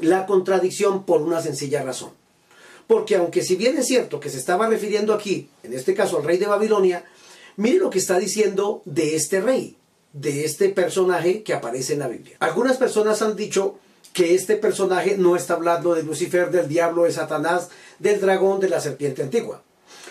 la 0.00 0.26
contradicción 0.26 1.04
por 1.04 1.22
una 1.22 1.40
sencilla 1.40 1.82
razón. 1.82 2.10
Porque 2.86 3.16
aunque 3.16 3.42
si 3.42 3.56
bien 3.56 3.78
es 3.78 3.86
cierto 3.86 4.20
que 4.20 4.30
se 4.30 4.38
estaba 4.38 4.68
refiriendo 4.68 5.14
aquí, 5.14 5.48
en 5.62 5.74
este 5.74 5.94
caso 5.94 6.18
al 6.18 6.24
rey 6.24 6.38
de 6.38 6.46
Babilonia, 6.46 7.04
mire 7.56 7.78
lo 7.78 7.90
que 7.90 7.98
está 7.98 8.18
diciendo 8.18 8.82
de 8.84 9.14
este 9.14 9.40
rey, 9.40 9.76
de 10.12 10.44
este 10.44 10.70
personaje 10.70 11.42
que 11.42 11.54
aparece 11.54 11.92
en 11.92 12.00
la 12.00 12.08
Biblia. 12.08 12.36
Algunas 12.40 12.76
personas 12.78 13.22
han 13.22 13.36
dicho 13.36 13.78
que 14.12 14.34
este 14.34 14.56
personaje 14.56 15.16
no 15.16 15.36
está 15.36 15.54
hablando 15.54 15.94
de 15.94 16.02
Lucifer, 16.02 16.50
del 16.50 16.66
diablo, 16.66 17.04
de 17.04 17.12
Satanás, 17.12 17.68
del 17.98 18.20
dragón, 18.20 18.58
de 18.58 18.68
la 18.68 18.80
serpiente 18.80 19.22
antigua. 19.22 19.62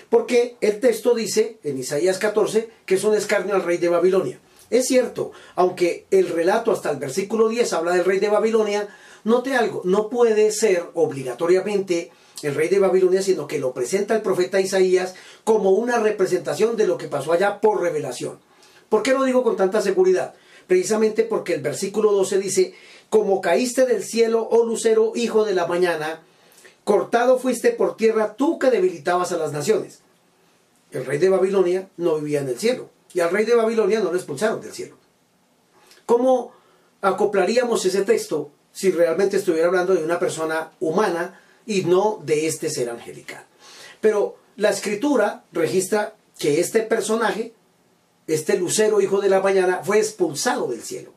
Porque 0.10 0.56
el 0.62 0.80
texto 0.80 1.14
dice 1.14 1.58
en 1.64 1.78
Isaías 1.78 2.18
14 2.18 2.70
que 2.86 2.96
es 2.96 3.04
un 3.04 3.16
escarnio 3.16 3.56
al 3.56 3.64
rey 3.64 3.78
de 3.78 3.90
Babilonia. 3.90 4.40
Es 4.70 4.88
cierto, 4.88 5.32
aunque 5.56 6.06
el 6.12 6.30
relato 6.30 6.72
hasta 6.72 6.92
el 6.92 6.98
versículo 6.98 7.48
10 7.50 7.72
habla 7.74 7.94
del 7.94 8.06
rey 8.06 8.20
de 8.20 8.30
Babilonia, 8.30 8.88
note 9.24 9.56
algo, 9.56 9.82
no 9.86 10.10
puede 10.10 10.52
ser 10.52 10.90
obligatoriamente 10.94 12.12
el 12.44 12.54
rey 12.54 12.68
de 12.68 12.80
Babilonia, 12.80 13.22
sino 13.22 13.48
que 13.48 13.60
lo 13.60 13.74
presenta 13.74 14.16
el 14.16 14.22
profeta 14.22 14.60
Isaías 14.60 15.16
como 15.44 15.72
una 15.72 16.00
representación 16.00 16.76
de 16.76 16.88
lo 16.88 16.98
que 16.98 17.08
pasó 17.08 17.32
allá 17.32 17.62
por 17.62 17.82
revelación. 17.82 18.40
¿Por 18.90 19.04
qué 19.04 19.14
lo 19.14 19.24
digo 19.24 19.44
con 19.44 19.58
tanta 19.58 19.82
seguridad? 19.82 20.34
Precisamente 20.68 21.24
porque 21.24 21.54
el 21.54 21.62
versículo 21.62 22.12
12 22.12 22.40
dice, 22.40 22.74
como 23.10 23.42
caíste 23.42 23.86
del 23.86 24.04
cielo, 24.04 24.48
oh 24.52 24.66
lucero, 24.66 25.14
hijo 25.16 25.46
de 25.46 25.56
la 25.56 25.66
mañana, 25.66 26.24
cortado 26.88 27.38
fuiste 27.38 27.72
por 27.72 27.98
tierra 27.98 28.36
tú 28.38 28.58
que 28.58 28.72
debilitabas 28.72 29.34
a 29.34 29.38
las 29.38 29.52
naciones. 29.52 30.00
El 30.92 31.06
rey 31.06 31.18
de 31.18 31.28
Babilonia 31.28 31.90
no 31.98 32.16
vivía 32.16 32.40
en 32.40 32.48
el 32.48 32.58
cielo 32.58 32.90
y 33.14 33.20
al 33.20 33.30
rey 33.30 33.44
de 33.44 33.56
Babilonia 33.56 34.00
no 34.00 34.10
lo 34.10 34.16
expulsaron 34.16 34.62
del 34.62 34.72
cielo. 34.72 34.96
¿Cómo 36.06 36.54
acoplaríamos 37.02 37.86
ese 37.86 38.06
texto 38.06 38.52
si 38.72 38.90
realmente 38.90 39.36
estuviera 39.36 39.68
hablando 39.68 39.96
de 39.96 40.04
una 40.06 40.18
persona 40.18 40.72
humana 40.80 41.42
y 41.66 41.84
no 41.84 42.22
de 42.24 42.48
este 42.48 42.70
ser 42.70 42.90
angelical? 42.90 43.46
Pero 44.00 44.38
la 44.56 44.70
escritura 44.70 45.44
registra 45.52 46.16
que 46.40 46.62
este 46.62 46.84
personaje, 46.84 47.54
este 48.28 48.58
lucero 48.58 49.02
hijo 49.02 49.20
de 49.20 49.28
la 49.28 49.42
mañana, 49.42 49.82
fue 49.84 49.98
expulsado 49.98 50.70
del 50.70 50.84
cielo. 50.84 51.12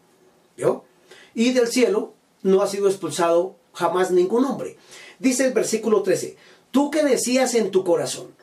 ¿Yo? 0.57 0.85
Y 1.33 1.53
del 1.53 1.69
cielo 1.69 2.13
no 2.43 2.61
ha 2.61 2.67
sido 2.67 2.89
expulsado 2.89 3.55
jamás 3.73 4.11
ningún 4.11 4.45
hombre. 4.45 4.77
Dice 5.21 5.47
el 5.47 5.53
versículo 5.53 6.03
13, 6.03 6.37
tú 6.71 6.91
que 6.91 7.05
decías 7.05 7.55
en 7.55 7.71
tu 7.71 7.85
corazón, 7.85 8.35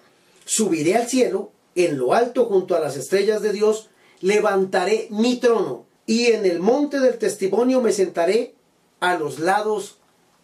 subiré 0.46 0.96
al 0.96 1.08
cielo, 1.08 1.52
en 1.76 1.98
lo 1.98 2.14
alto 2.14 2.46
junto 2.46 2.76
a 2.76 2.80
las 2.80 2.96
estrellas 2.96 3.42
de 3.42 3.52
Dios, 3.52 3.90
levantaré 4.22 5.08
mi 5.10 5.38
trono 5.38 5.86
y 6.06 6.28
en 6.28 6.46
el 6.46 6.60
monte 6.60 7.00
del 7.00 7.18
testimonio 7.18 7.82
me 7.82 7.92
sentaré 7.92 8.54
a 9.00 9.18
los 9.18 9.40
lados 9.40 9.98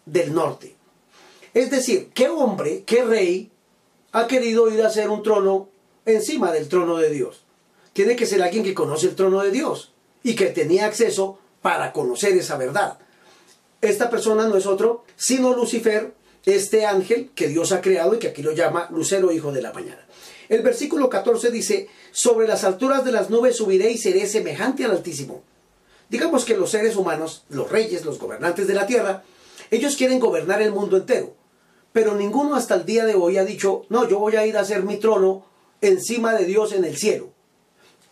del 0.06 0.34
norte. 0.34 0.74
Es 1.54 1.70
decir, 1.70 2.10
¿qué 2.14 2.28
hombre, 2.28 2.82
qué 2.84 3.04
rey 3.04 3.50
ha 4.10 4.26
querido 4.26 4.68
ir 4.70 4.82
a 4.82 4.88
hacer 4.88 5.08
un 5.08 5.22
trono 5.22 5.68
encima 6.04 6.50
del 6.50 6.68
trono 6.68 6.96
de 6.96 7.10
Dios? 7.10 7.44
Tiene 7.92 8.16
que 8.16 8.26
ser 8.26 8.42
alguien 8.42 8.64
que 8.64 8.74
conoce 8.74 9.06
el 9.06 9.14
trono 9.14 9.40
de 9.40 9.52
Dios 9.52 9.92
y 10.24 10.34
que 10.34 10.46
tenía 10.46 10.86
acceso 10.86 11.38
para 11.62 11.92
conocer 11.92 12.36
esa 12.36 12.56
verdad. 12.56 12.98
Esta 13.80 14.10
persona 14.10 14.48
no 14.48 14.56
es 14.56 14.66
otro 14.66 15.04
sino 15.16 15.54
Lucifer, 15.54 16.12
este 16.46 16.84
ángel 16.86 17.30
que 17.34 17.48
Dios 17.48 17.72
ha 17.72 17.80
creado 17.80 18.14
y 18.14 18.18
que 18.18 18.28
aquí 18.28 18.42
lo 18.42 18.52
llama 18.52 18.88
Lucero, 18.90 19.32
hijo 19.32 19.52
de 19.52 19.62
la 19.62 19.72
mañana. 19.72 20.04
El 20.48 20.62
versículo 20.62 21.08
14 21.08 21.50
dice, 21.50 21.88
sobre 22.12 22.46
las 22.46 22.64
alturas 22.64 23.04
de 23.04 23.12
las 23.12 23.30
nubes 23.30 23.56
subiré 23.56 23.90
y 23.90 23.98
seré 23.98 24.26
semejante 24.26 24.84
al 24.84 24.90
Altísimo. 24.90 25.42
Digamos 26.10 26.44
que 26.44 26.56
los 26.56 26.70
seres 26.70 26.96
humanos, 26.96 27.44
los 27.48 27.70
reyes, 27.70 28.04
los 28.04 28.18
gobernantes 28.18 28.66
de 28.66 28.74
la 28.74 28.86
tierra, 28.86 29.24
ellos 29.70 29.96
quieren 29.96 30.20
gobernar 30.20 30.60
el 30.60 30.72
mundo 30.72 30.96
entero, 30.96 31.34
pero 31.92 32.14
ninguno 32.14 32.56
hasta 32.56 32.74
el 32.74 32.84
día 32.84 33.06
de 33.06 33.14
hoy 33.14 33.38
ha 33.38 33.44
dicho, 33.44 33.86
no, 33.88 34.08
yo 34.08 34.18
voy 34.18 34.36
a 34.36 34.46
ir 34.46 34.56
a 34.56 34.60
hacer 34.60 34.82
mi 34.82 34.98
trono 34.98 35.46
encima 35.80 36.34
de 36.34 36.44
Dios 36.44 36.72
en 36.72 36.84
el 36.84 36.96
cielo, 36.96 37.30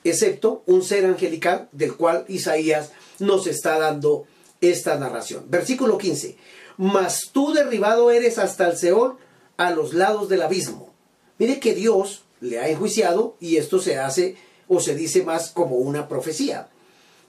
excepto 0.05 0.62
un 0.67 0.83
ser 0.83 1.05
angelical 1.05 1.69
del 1.73 1.95
cual 1.97 2.25
Isaías 2.29 2.93
nos 3.19 3.47
está 3.47 3.79
dando 3.79 4.25
esta 4.61 4.99
narración. 4.99 5.45
Versículo 5.49 5.99
15. 5.99 6.37
Mas 6.76 7.31
tú 7.33 7.52
derribado 7.52 8.11
eres 8.11 8.38
hasta 8.38 8.69
el 8.69 8.76
Seol 8.76 9.17
a 9.57 9.71
los 9.71 9.95
lados 9.95 10.29
del 10.29 10.43
abismo. 10.43 10.93
Mire 11.38 11.61
que 11.61 11.75
Dios 11.75 12.23
le 12.41 12.59
ha 12.59 12.69
enjuiciado 12.69 13.37
y 13.41 13.57
esto 13.57 13.81
se 13.81 13.99
hace 13.99 14.37
o 14.69 14.81
se 14.81 14.95
dice 14.95 15.23
más 15.23 15.50
como 15.50 15.76
una 15.76 16.09
profecía. 16.09 16.69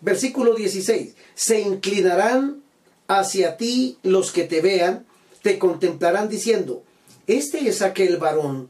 Versículo 0.01 0.55
16. 0.55 1.15
Se 1.35 1.61
inclinarán 1.61 2.61
hacia 3.07 3.57
ti 3.57 3.97
los 4.03 4.31
que 4.31 4.43
te 4.43 4.61
vean, 4.61 5.05
te 5.41 5.59
contemplarán 5.59 6.29
diciendo, 6.29 6.83
este 7.27 7.67
es 7.67 7.81
aquel 7.81 8.17
varón 8.17 8.69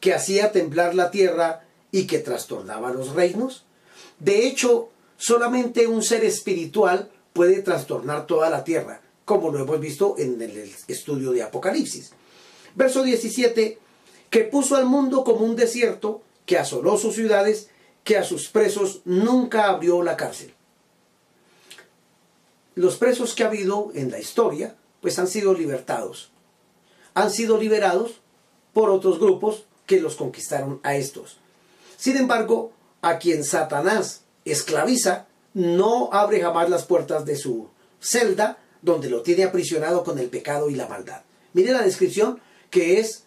que 0.00 0.14
hacía 0.14 0.52
temblar 0.52 0.94
la 0.94 1.10
tierra 1.10 1.64
y 1.90 2.06
que 2.06 2.18
trastornaba 2.18 2.92
los 2.92 3.14
reinos. 3.14 3.64
De 4.18 4.46
hecho, 4.46 4.88
solamente 5.16 5.86
un 5.86 6.02
ser 6.02 6.24
espiritual 6.24 7.10
puede 7.32 7.62
trastornar 7.62 8.26
toda 8.26 8.50
la 8.50 8.64
tierra, 8.64 9.00
como 9.24 9.50
lo 9.50 9.60
hemos 9.60 9.80
visto 9.80 10.16
en 10.18 10.40
el 10.40 10.72
estudio 10.88 11.32
de 11.32 11.42
Apocalipsis. 11.42 12.12
Verso 12.74 13.02
17, 13.02 13.78
que 14.30 14.40
puso 14.44 14.76
al 14.76 14.86
mundo 14.86 15.24
como 15.24 15.44
un 15.44 15.56
desierto, 15.56 16.22
que 16.46 16.58
asoló 16.58 16.96
sus 16.96 17.14
ciudades, 17.14 17.68
que 18.04 18.16
a 18.16 18.24
sus 18.24 18.48
presos 18.48 19.02
nunca 19.04 19.68
abrió 19.68 20.02
la 20.02 20.16
cárcel. 20.16 20.54
Los 22.74 22.96
presos 22.96 23.34
que 23.34 23.44
ha 23.44 23.48
habido 23.48 23.92
en 23.94 24.10
la 24.10 24.18
historia, 24.18 24.76
pues 25.00 25.18
han 25.18 25.28
sido 25.28 25.52
libertados. 25.52 26.30
Han 27.14 27.30
sido 27.30 27.58
liberados 27.58 28.20
por 28.72 28.90
otros 28.90 29.18
grupos 29.18 29.66
que 29.86 30.00
los 30.00 30.16
conquistaron 30.16 30.80
a 30.82 30.96
estos. 30.96 31.38
Sin 31.96 32.16
embargo, 32.16 32.72
a 33.02 33.18
quien 33.18 33.44
Satanás 33.44 34.22
esclaviza, 34.44 35.26
no 35.54 36.08
abre 36.12 36.40
jamás 36.40 36.70
las 36.70 36.84
puertas 36.84 37.26
de 37.26 37.36
su 37.36 37.68
celda 38.00 38.58
donde 38.82 39.08
lo 39.08 39.22
tiene 39.22 39.44
aprisionado 39.44 40.04
con 40.04 40.18
el 40.18 40.28
pecado 40.28 40.68
y 40.68 40.74
la 40.74 40.88
maldad. 40.88 41.22
Mire 41.52 41.72
la 41.72 41.82
descripción 41.82 42.40
que 42.70 42.98
es 42.98 43.24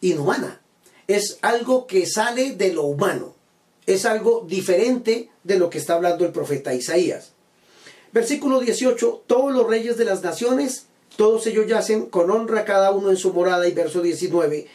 inhumana. 0.00 0.60
Es 1.06 1.38
algo 1.42 1.86
que 1.86 2.06
sale 2.06 2.52
de 2.52 2.72
lo 2.72 2.84
humano. 2.84 3.34
Es 3.86 4.06
algo 4.06 4.44
diferente 4.48 5.30
de 5.42 5.58
lo 5.58 5.68
que 5.68 5.78
está 5.78 5.94
hablando 5.94 6.24
el 6.24 6.32
profeta 6.32 6.74
Isaías. 6.74 7.32
Versículo 8.12 8.60
18. 8.60 9.24
Todos 9.26 9.52
los 9.52 9.66
reyes 9.66 9.96
de 9.98 10.06
las 10.06 10.22
naciones, 10.22 10.86
todos 11.16 11.46
ellos 11.46 11.66
yacen 11.66 12.06
con 12.06 12.30
honra 12.30 12.64
cada 12.64 12.90
uno 12.92 13.10
en 13.10 13.16
su 13.16 13.32
morada. 13.34 13.68
Y 13.68 13.72
verso 13.72 14.00
19. 14.00 14.66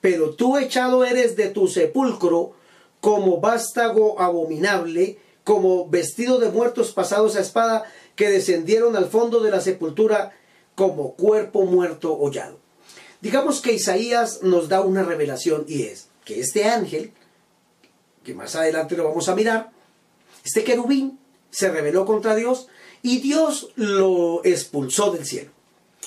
Pero 0.00 0.30
tú 0.30 0.56
echado 0.56 1.04
eres 1.04 1.36
de 1.36 1.48
tu 1.48 1.68
sepulcro 1.68 2.54
como 3.00 3.40
vástago 3.40 4.20
abominable 4.20 5.18
como 5.46 5.88
vestido 5.88 6.40
de 6.40 6.48
muertos 6.48 6.90
pasados 6.90 7.36
a 7.36 7.40
espada 7.40 7.84
que 8.16 8.30
descendieron 8.30 8.96
al 8.96 9.08
fondo 9.08 9.40
de 9.40 9.50
la 9.50 9.60
sepultura 9.60 10.32
como 10.74 11.14
cuerpo 11.14 11.64
muerto 11.64 12.14
hollado. 12.14 12.58
Digamos 13.20 13.60
que 13.60 13.72
Isaías 13.72 14.42
nos 14.42 14.68
da 14.68 14.80
una 14.80 15.02
revelación 15.02 15.64
y 15.68 15.84
es 15.84 16.08
que 16.24 16.40
este 16.40 16.64
ángel, 16.64 17.12
que 18.24 18.34
más 18.34 18.56
adelante 18.56 18.96
lo 18.96 19.04
vamos 19.04 19.28
a 19.28 19.34
mirar, 19.34 19.70
este 20.44 20.64
querubín 20.64 21.18
se 21.50 21.70
rebeló 21.70 22.04
contra 22.04 22.34
Dios 22.34 22.68
y 23.02 23.20
Dios 23.20 23.72
lo 23.76 24.44
expulsó 24.44 25.10
del 25.12 25.24
cielo, 25.24 25.50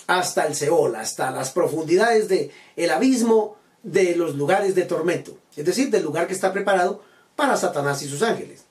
hasta 0.07 0.45
el 0.45 0.55
Seol, 0.55 0.95
hasta 0.95 1.31
las 1.31 1.51
profundidades 1.51 2.27
del 2.27 2.51
el 2.75 2.89
abismo 2.91 3.57
de 3.83 4.15
los 4.15 4.35
lugares 4.35 4.75
de 4.75 4.83
tormento, 4.83 5.37
es 5.55 5.65
decir, 5.65 5.89
del 5.89 6.03
lugar 6.03 6.27
que 6.27 6.33
está 6.33 6.51
preparado 6.51 7.03
para 7.35 7.55
Satanás 7.55 8.01
y 8.01 8.09
sus 8.09 8.21
ángeles. 8.21 8.65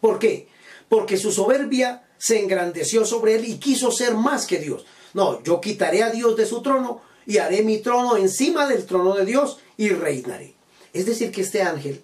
¿Por 0.00 0.18
qué? 0.18 0.48
Porque 0.88 1.16
su 1.16 1.32
soberbia 1.32 2.04
se 2.24 2.40
engrandeció 2.40 3.04
sobre 3.04 3.34
él 3.34 3.44
y 3.44 3.58
quiso 3.58 3.92
ser 3.92 4.14
más 4.14 4.46
que 4.46 4.58
Dios. 4.58 4.86
No, 5.12 5.42
yo 5.42 5.60
quitaré 5.60 6.02
a 6.02 6.08
Dios 6.08 6.38
de 6.38 6.46
su 6.46 6.62
trono 6.62 7.02
y 7.26 7.36
haré 7.36 7.62
mi 7.62 7.80
trono 7.80 8.16
encima 8.16 8.66
del 8.66 8.86
trono 8.86 9.14
de 9.14 9.26
Dios 9.26 9.58
y 9.76 9.90
reinaré. 9.90 10.54
Es 10.94 11.04
decir, 11.04 11.30
que 11.30 11.42
este 11.42 11.60
ángel 11.60 12.02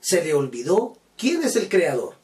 se 0.00 0.22
le 0.22 0.34
olvidó 0.34 0.96
quién 1.18 1.42
es 1.42 1.56
el 1.56 1.68
creador. 1.68 2.14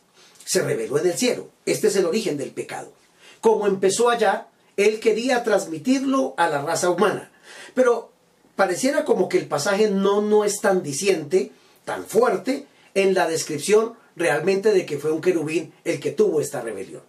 Se 0.45 0.63
reveló 0.63 0.99
en 0.99 1.09
el 1.09 1.19
cielo. 1.19 1.49
Este 1.67 1.89
es 1.89 1.97
el 1.97 2.07
origen 2.07 2.37
del 2.37 2.53
pecado. 2.53 2.93
Como 3.41 3.67
empezó 3.67 4.09
allá, 4.09 4.47
él 4.77 5.01
quería 5.01 5.43
transmitirlo 5.43 6.35
a 6.37 6.49
la 6.49 6.63
raza 6.63 6.91
humana. 6.91 7.33
Pero 7.75 8.13
pareciera 8.55 9.05
como 9.05 9.29
que 9.29 9.39
el 9.39 9.49
pasaje 9.49 9.91
no, 9.91 10.23
no 10.23 10.45
es 10.45 10.61
tan 10.61 10.85
diciente, 10.85 11.51
tan 11.85 12.07
fuerte 12.07 12.69
en 12.95 13.15
la 13.15 13.27
descripción 13.27 13.95
realmente 14.15 14.73
de 14.73 14.87
que 14.87 14.99
fue 14.99 15.11
un 15.11 15.21
querubín 15.21 15.73
el 15.83 15.99
que 15.99 16.13
tuvo 16.13 16.41
esta 16.41 16.61
rebelión. 16.61 17.03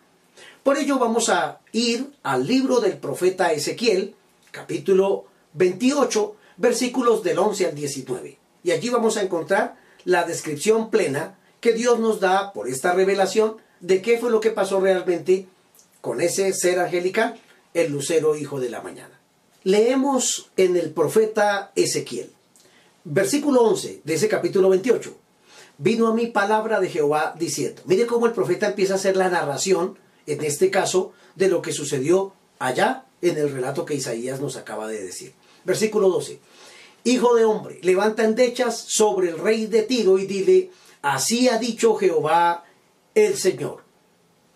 Por 0.64 0.78
ello 0.78 0.98
vamos 0.98 1.28
a 1.28 1.60
ir 1.74 2.14
al 2.24 2.48
libro 2.48 2.80
del 2.80 2.98
profeta 2.98 3.52
Ezequiel, 3.52 4.16
capítulo 4.50 5.26
28, 5.56 6.36
versículos 6.56 7.22
del 7.22 7.38
11 7.40 7.66
al 7.66 7.76
19. 7.76 8.38
Y 8.64 8.72
allí 8.72 8.88
vamos 8.88 9.18
a 9.18 9.24
encontrar 9.24 9.76
la 10.06 10.24
descripción 10.24 10.90
plena 10.90 11.38
que 11.60 11.74
Dios 11.74 12.00
nos 12.00 12.22
da 12.22 12.54
por 12.54 12.70
esta 12.70 12.94
revelación 12.94 13.58
de 13.82 14.02
qué 14.02 14.18
fue 14.18 14.32
lo 14.32 14.40
que 14.40 14.52
pasó 14.52 14.80
realmente 14.80 15.48
con 16.00 16.22
ese 16.22 16.54
ser 16.54 16.80
angelical, 16.80 17.38
el 17.74 17.92
lucero 17.92 18.38
hijo 18.38 18.62
de 18.62 18.70
la 18.70 18.82
mañana. 18.82 19.20
Leemos 19.64 20.50
en 20.56 20.78
el 20.78 20.92
profeta 20.92 21.74
Ezequiel, 21.76 22.32
versículo 23.04 23.64
11 23.64 24.02
de 24.06 24.14
ese 24.14 24.30
capítulo 24.30 24.70
28. 24.70 25.14
Vino 25.78 26.08
a 26.08 26.14
mí 26.14 26.28
palabra 26.28 26.80
de 26.80 26.88
Jehová 26.88 27.36
diciendo, 27.38 27.82
mire 27.84 28.06
cómo 28.06 28.28
el 28.28 28.32
profeta 28.32 28.68
empieza 28.68 28.94
a 28.94 28.98
hacer 28.98 29.18
la 29.18 29.30
narración, 29.30 29.98
en 30.28 30.44
este 30.44 30.70
caso, 30.70 31.14
de 31.36 31.48
lo 31.48 31.62
que 31.62 31.74
sucedió 31.74 32.34
allá 32.60 33.06
en 33.22 33.38
el 33.38 33.52
relato 33.52 33.86
que 33.86 33.96
Isaías 33.96 34.40
nos 34.40 34.56
acaba 34.56 34.88
de 34.88 35.02
decir. 35.02 35.34
Versículo 35.64 36.10
12. 36.10 36.40
Hijo 37.06 37.36
de 37.36 37.46
hombre, 37.46 37.80
levanta 37.82 38.24
endechas 38.24 38.78
sobre 38.78 39.30
el 39.30 39.40
rey 39.40 39.66
de 39.66 39.84
Tiro 39.84 40.20
y 40.20 40.26
dile, 40.26 40.72
así 41.02 41.50
ha 41.50 41.58
dicho 41.58 41.96
Jehová 41.96 42.64
el 43.16 43.38
Señor. 43.38 43.84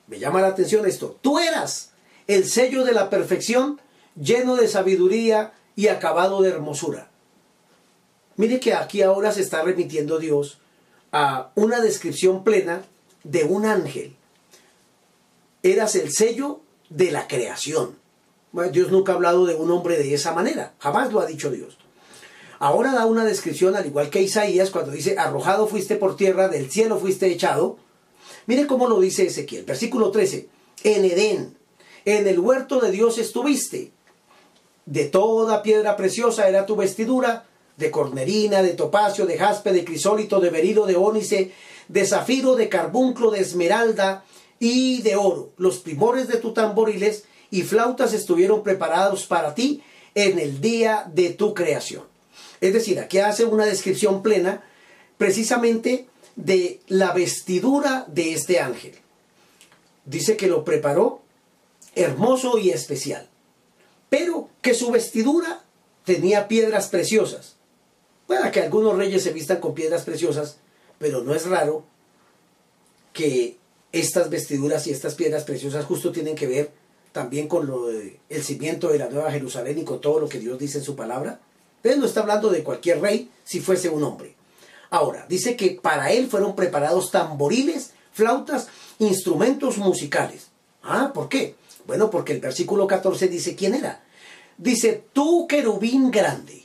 Me 0.08 0.20
llama 0.20 0.42
la 0.42 0.48
atención 0.48 0.86
esto. 0.86 1.18
Tú 1.22 1.40
eras 1.40 1.92
el 2.28 2.46
sello 2.46 2.84
de 2.84 2.94
la 2.94 3.10
perfección 3.10 3.82
lleno 4.16 4.56
de 4.56 4.68
sabiduría 4.68 5.54
y 5.76 5.88
acabado 5.88 6.42
de 6.42 6.50
hermosura. 6.50 7.10
Mire 8.36 8.60
que 8.60 8.74
aquí 8.74 9.02
ahora 9.02 9.32
se 9.32 9.42
está 9.42 9.64
remitiendo 9.64 10.20
Dios 10.20 10.60
a 11.12 11.52
una 11.56 11.82
descripción 11.82 12.44
plena 12.44 12.84
de 13.24 13.44
un 13.44 13.66
ángel. 13.66 14.17
Eras 15.64 15.96
el 15.96 16.12
sello 16.12 16.62
de 16.90 17.12
la 17.12 17.28
creación. 17.28 17.98
Dios 18.72 18.92
nunca 18.92 19.12
ha 19.12 19.16
hablado 19.16 19.46
de 19.46 19.56
un 19.56 19.70
hombre 19.72 19.98
de 19.98 20.14
esa 20.14 20.34
manera, 20.34 20.74
jamás 20.80 21.12
lo 21.12 21.20
ha 21.20 21.26
dicho 21.26 21.52
Dios. 21.52 21.78
Ahora 22.60 22.94
da 22.94 23.06
una 23.06 23.24
descripción, 23.24 23.76
al 23.76 23.86
igual 23.86 24.10
que 24.10 24.22
Isaías, 24.22 24.72
cuando 24.72 24.92
dice, 24.92 25.16
arrojado 25.18 25.68
fuiste 25.68 25.96
por 25.96 26.16
tierra, 26.16 26.48
del 26.48 26.72
cielo 26.72 26.98
fuiste 26.98 27.28
echado. 27.28 27.78
Mire 28.48 28.66
cómo 28.66 28.88
lo 28.88 29.00
dice 29.00 29.28
Ezequiel, 29.28 29.64
versículo 29.64 30.10
13, 30.10 30.50
en 30.84 31.06
Edén, 31.06 31.58
en 32.06 32.28
el 32.28 32.40
huerto 32.40 32.80
de 32.80 32.90
Dios 32.90 33.20
estuviste, 33.20 33.92
de 34.86 35.06
toda 35.06 35.62
piedra 35.62 35.98
preciosa 35.98 36.48
era 36.48 36.66
tu 36.66 36.76
vestidura, 36.76 37.46
de 37.76 37.92
cornerina, 37.92 38.64
de 38.64 38.74
topacio, 38.74 39.28
de 39.28 39.38
jaspe, 39.38 39.72
de 39.72 39.86
crisólito, 39.86 40.40
de 40.40 40.50
berilo, 40.50 40.88
de 40.88 40.96
ónice, 40.96 41.52
de 41.90 42.08
zafiro, 42.08 42.56
de 42.56 42.70
carbunclo, 42.70 43.30
de 43.30 43.42
esmeralda 43.42 44.24
y 44.60 45.02
de 45.02 45.16
oro. 45.16 45.52
Los 45.58 45.80
primores 45.80 46.28
de 46.28 46.38
tu 46.38 46.54
tamboriles 46.54 47.26
y 47.52 47.64
flautas 47.64 48.14
estuvieron 48.14 48.64
preparados 48.64 49.26
para 49.26 49.56
ti 49.56 49.82
en 50.16 50.40
el 50.40 50.62
día 50.62 51.10
de 51.14 51.30
tu 51.30 51.54
creación. 51.54 52.04
Es 52.60 52.74
decir, 52.74 53.00
aquí 53.00 53.20
hace 53.20 53.46
una 53.46 53.66
descripción 53.66 54.24
plena 54.24 54.64
precisamente 55.18 56.08
de 56.36 56.80
la 56.88 57.14
vestidura 57.14 58.06
de 58.08 58.34
este 58.34 58.60
ángel. 58.60 58.96
Dice 60.06 60.38
que 60.38 60.48
lo 60.48 60.64
preparó 60.64 61.22
hermoso 61.96 62.58
y 62.58 62.70
especial 62.70 63.30
pero 64.10 64.50
que 64.62 64.74
su 64.74 64.92
vestidura 64.92 65.62
tenía 66.06 66.48
piedras 66.48 66.88
preciosas. 66.88 67.56
Puede 68.26 68.52
que 68.52 68.62
algunos 68.62 68.98
reyes 68.98 69.24
se 69.24 69.34
vistan 69.34 69.60
con 69.60 69.74
piedras 69.74 70.04
preciosas, 70.04 70.58
pero 70.98 71.24
no 71.24 71.36
es 71.36 71.46
raro 71.46 71.86
que 73.14 73.58
estas 73.92 74.30
vestiduras 74.30 74.88
y 74.88 74.92
estas 74.92 75.16
piedras 75.16 75.44
preciosas 75.44 75.86
justo 75.86 76.12
tienen 76.12 76.36
que 76.36 76.48
ver 76.48 76.72
también 77.12 77.48
con 77.48 77.66
lo 77.66 77.90
el 77.90 78.44
cimiento 78.44 78.90
de 78.90 79.00
la 79.00 79.10
Nueva 79.10 79.32
Jerusalén 79.32 79.80
y 79.80 79.84
con 79.84 80.02
todo 80.02 80.20
lo 80.20 80.30
que 80.30 80.40
Dios 80.40 80.60
dice 80.60 80.80
en 80.80 80.84
su 80.84 80.96
palabra. 80.96 81.40
Él 81.84 82.00
no 82.00 82.06
está 82.06 82.20
hablando 82.22 82.50
de 82.50 82.64
cualquier 82.64 83.02
rey 83.02 83.32
si 83.44 83.60
fuese 83.60 83.90
un 83.90 84.04
hombre. 84.04 84.36
Ahora, 84.90 85.26
dice 85.28 85.56
que 85.56 85.72
para 85.82 86.12
él 86.12 86.28
fueron 86.28 86.56
preparados 86.56 87.12
tamboriles, 87.12 87.92
flautas, 88.12 88.68
instrumentos 89.00 89.78
musicales. 89.78 90.48
Ah, 90.84 91.12
¿por 91.14 91.30
qué? 91.30 91.56
Bueno, 91.86 92.10
porque 92.10 92.34
el 92.34 92.42
versículo 92.42 92.88
14 92.88 93.28
dice 93.28 93.56
quién 93.56 93.74
era. 93.74 94.04
Dice, 94.58 95.04
tú 95.14 95.48
querubín 95.48 96.12
grande. 96.12 96.64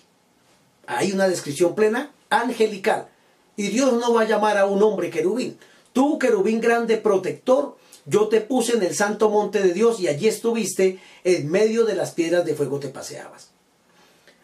Hay 0.86 1.12
una 1.12 1.28
descripción 1.28 1.74
plena, 1.74 2.10
angelical. 2.30 3.08
Y 3.56 3.68
Dios 3.68 3.92
no 3.94 4.12
va 4.12 4.22
a 4.22 4.28
llamar 4.28 4.58
a 4.58 4.66
un 4.66 4.82
hombre 4.82 5.10
querubín. 5.10 5.58
Tú 5.92 6.18
querubín 6.18 6.60
grande 6.60 6.96
protector, 6.96 7.76
yo 8.06 8.28
te 8.28 8.40
puse 8.40 8.76
en 8.76 8.82
el 8.82 8.94
santo 8.94 9.30
monte 9.30 9.62
de 9.62 9.72
Dios 9.72 10.00
y 10.00 10.08
allí 10.08 10.28
estuviste, 10.28 10.98
en 11.24 11.50
medio 11.50 11.84
de 11.84 11.94
las 11.94 12.12
piedras 12.12 12.44
de 12.44 12.54
fuego 12.54 12.80
te 12.80 12.88
paseabas. 12.88 13.50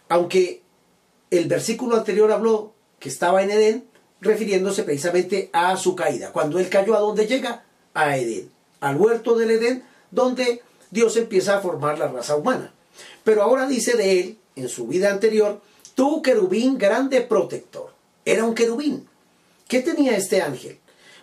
Aunque 0.09 0.63
el 1.31 1.49
versículo 1.49 1.97
anterior 1.97 2.31
habló 2.33 2.73
que 2.99 3.09
estaba 3.09 3.43
en 3.43 3.51
Edén, 3.51 3.85
refiriéndose 4.21 4.83
precisamente 4.83 5.51
a 5.53 5.77
su 5.77 5.95
caída. 5.95 6.33
Cuando 6.33 6.59
él 6.59 6.69
cayó, 6.69 6.95
¿a 6.95 7.01
dónde 7.01 7.27
llega? 7.27 7.65
A 7.95 8.17
Edén, 8.17 8.51
al 8.81 8.97
huerto 8.97 9.37
del 9.37 9.51
Edén, 9.53 9.85
donde 10.11 10.63
Dios 10.91 11.17
empieza 11.17 11.57
a 11.57 11.61
formar 11.61 11.99
la 11.99 12.09
raza 12.09 12.37
humana. 12.37 12.73
Pero 13.25 13.43
ahora 13.43 13.67
dice 13.67 13.97
de 13.97 14.21
él, 14.21 14.39
en 14.57 14.69
su 14.69 14.87
vida 14.87 15.11
anterior, 15.11 15.61
tú 15.95 16.23
querubín 16.23 16.79
grande 16.79 17.21
protector. 17.21 17.93
Era 18.25 18.45
un 18.45 18.55
querubín. 18.55 19.09
¿Qué 19.69 19.81
tenía 19.81 20.17
este 20.17 20.43
ángel? 20.43 20.79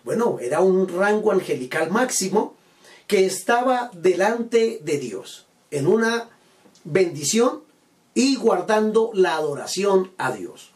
Bueno, 0.05 0.37
era 0.39 0.61
un 0.61 0.87
rango 0.87 1.31
angelical 1.31 1.89
máximo 1.89 2.53
que 3.07 3.25
estaba 3.25 3.89
delante 3.91 4.79
de 4.83 4.99
Dios, 4.99 5.47
en 5.71 5.87
una 5.87 6.29
bendición 6.83 7.63
y 8.13 8.35
guardando 8.35 9.09
la 9.15 9.35
adoración 9.35 10.11
a 10.19 10.31
Dios. 10.31 10.73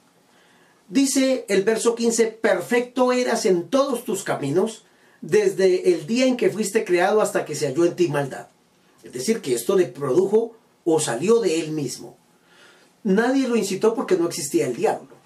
Dice 0.88 1.46
el 1.48 1.62
verso 1.62 1.94
15, 1.94 2.26
perfecto 2.26 3.14
eras 3.14 3.46
en 3.46 3.70
todos 3.70 4.04
tus 4.04 4.24
caminos, 4.24 4.86
desde 5.22 5.94
el 5.94 6.08
día 6.08 6.26
en 6.26 6.36
que 6.36 6.50
fuiste 6.50 6.84
creado 6.84 7.22
hasta 7.22 7.46
que 7.46 7.54
se 7.54 7.68
halló 7.68 7.86
en 7.86 7.96
ti 7.96 8.08
maldad. 8.08 8.48
Es 9.04 9.14
decir, 9.14 9.42
que 9.42 9.54
esto 9.54 9.78
le 9.78 9.86
produjo 9.86 10.56
o 10.86 11.00
salió 11.00 11.40
de 11.40 11.60
él 11.60 11.72
mismo. 11.72 12.18
Nadie 13.04 13.48
lo 13.48 13.56
incitó 13.56 13.94
porque 13.94 14.18
no 14.18 14.28
existía 14.28 14.66
el 14.66 14.76
diablo. 14.76 15.19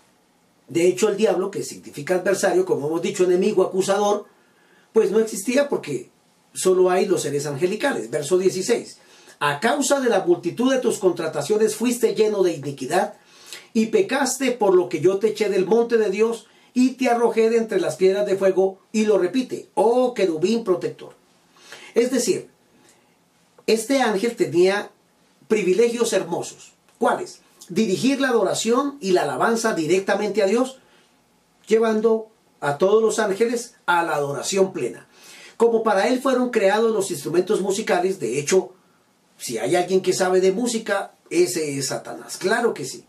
De 0.68 0.88
hecho, 0.88 1.10
el 1.10 1.18
diablo, 1.18 1.52
que 1.52 1.64
significa 1.64 2.16
adversario, 2.16 2.66
como 2.66 2.88
hemos 2.88 3.02
dicho, 3.02 3.24
enemigo, 3.24 3.64
acusador, 3.64 4.26
pues 4.94 5.12
no 5.12 5.20
existía 5.20 5.70
porque 5.70 6.10
solo 6.54 6.90
hay 6.90 7.06
los 7.06 7.24
seres 7.24 7.46
angelicales. 7.46 8.10
Verso 8.10 8.38
16. 8.38 8.98
A 9.40 9.60
causa 9.60 10.00
de 10.00 10.10
la 10.10 10.24
multitud 10.26 10.72
de 10.72 10.80
tus 10.80 11.00
contrataciones 11.00 11.76
fuiste 11.76 12.16
lleno 12.16 12.44
de 12.44 12.54
iniquidad 12.54 13.16
y 13.74 13.88
pecaste 13.88 14.52
por 14.52 14.76
lo 14.76 14.88
que 14.88 15.02
yo 15.02 15.18
te 15.18 15.30
eché 15.30 15.50
del 15.50 15.66
monte 15.66 15.98
de 15.98 16.10
Dios 16.10 16.48
y 16.74 16.92
te 16.92 17.10
arrojé 17.10 17.50
de 17.50 17.58
entre 17.58 17.80
las 17.80 17.98
piedras 17.98 18.26
de 18.26 18.38
fuego 18.38 18.80
y 18.92 19.06
lo 19.06 19.18
repite, 19.18 19.70
oh 19.74 20.14
querubín 20.14 20.64
protector. 20.64 21.14
Es 21.94 22.12
decir, 22.12 22.50
este 23.68 24.02
ángel 24.02 24.36
tenía 24.36 24.92
privilegios 25.48 26.14
hermosos. 26.14 26.74
¿Cuáles? 26.98 27.43
Dirigir 27.70 28.20
la 28.20 28.30
adoración 28.30 28.98
y 29.00 29.12
la 29.12 29.24
alabanza 29.24 29.74
directamente 29.74 30.44
a 30.44 30.48
Dios, 30.48 30.80
llevando 31.68 32.28
a 32.60 32.78
todos 32.78 33.02
los 33.02 33.20
ángeles 33.20 33.76
a 33.86 34.04
la 34.04 34.16
adoración 34.16 34.74
plena. 34.74 35.08
Como 35.58 35.84
para 35.84 36.08
él 36.08 36.22
fueron 36.22 36.50
creados 36.50 36.92
los 36.92 37.12
instrumentos 37.12 37.62
musicales, 37.62 38.20
de 38.20 38.40
hecho, 38.40 38.74
si 39.38 39.58
hay 39.58 39.76
alguien 39.76 40.02
que 40.02 40.14
sabe 40.14 40.42
de 40.42 40.52
música, 40.52 41.14
ese 41.30 41.78
es 41.78 41.88
Satanás. 41.88 42.38
Claro 42.38 42.74
que 42.74 42.86
sí. 42.86 43.06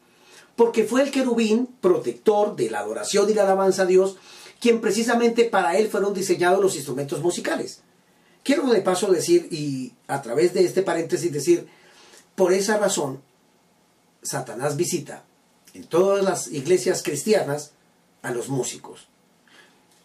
Porque 0.57 0.85
fue 0.85 1.03
el 1.03 1.11
querubín 1.11 1.69
protector 1.81 2.57
de 2.57 2.71
la 2.71 2.81
adoración 2.81 3.29
y 3.29 3.35
la 3.35 3.43
alabanza 3.43 3.83
a 3.83 3.87
Dios, 3.87 4.17
quien 4.61 4.81
precisamente 4.81 5.45
para 5.45 5.77
él 5.77 5.89
fueron 5.89 6.15
diseñados 6.15 6.61
los 6.61 6.77
instrumentos 6.77 7.21
musicales. 7.21 7.81
Quiero 8.43 8.67
de 8.67 8.83
paso 8.83 9.11
decir, 9.11 9.49
y 9.51 9.93
a 10.07 10.21
través 10.23 10.53
de 10.55 10.65
este 10.65 10.83
paréntesis 10.83 11.33
decir, 11.33 11.67
por 12.35 12.53
esa 12.53 12.77
razón, 12.79 13.21
Satanás 14.25 14.77
visita 14.77 15.23
en 15.75 15.85
todas 15.85 16.25
las 16.25 16.49
iglesias 16.51 17.03
cristianas 17.03 17.73
a 18.23 18.31
los 18.33 18.49
músicos. 18.49 19.07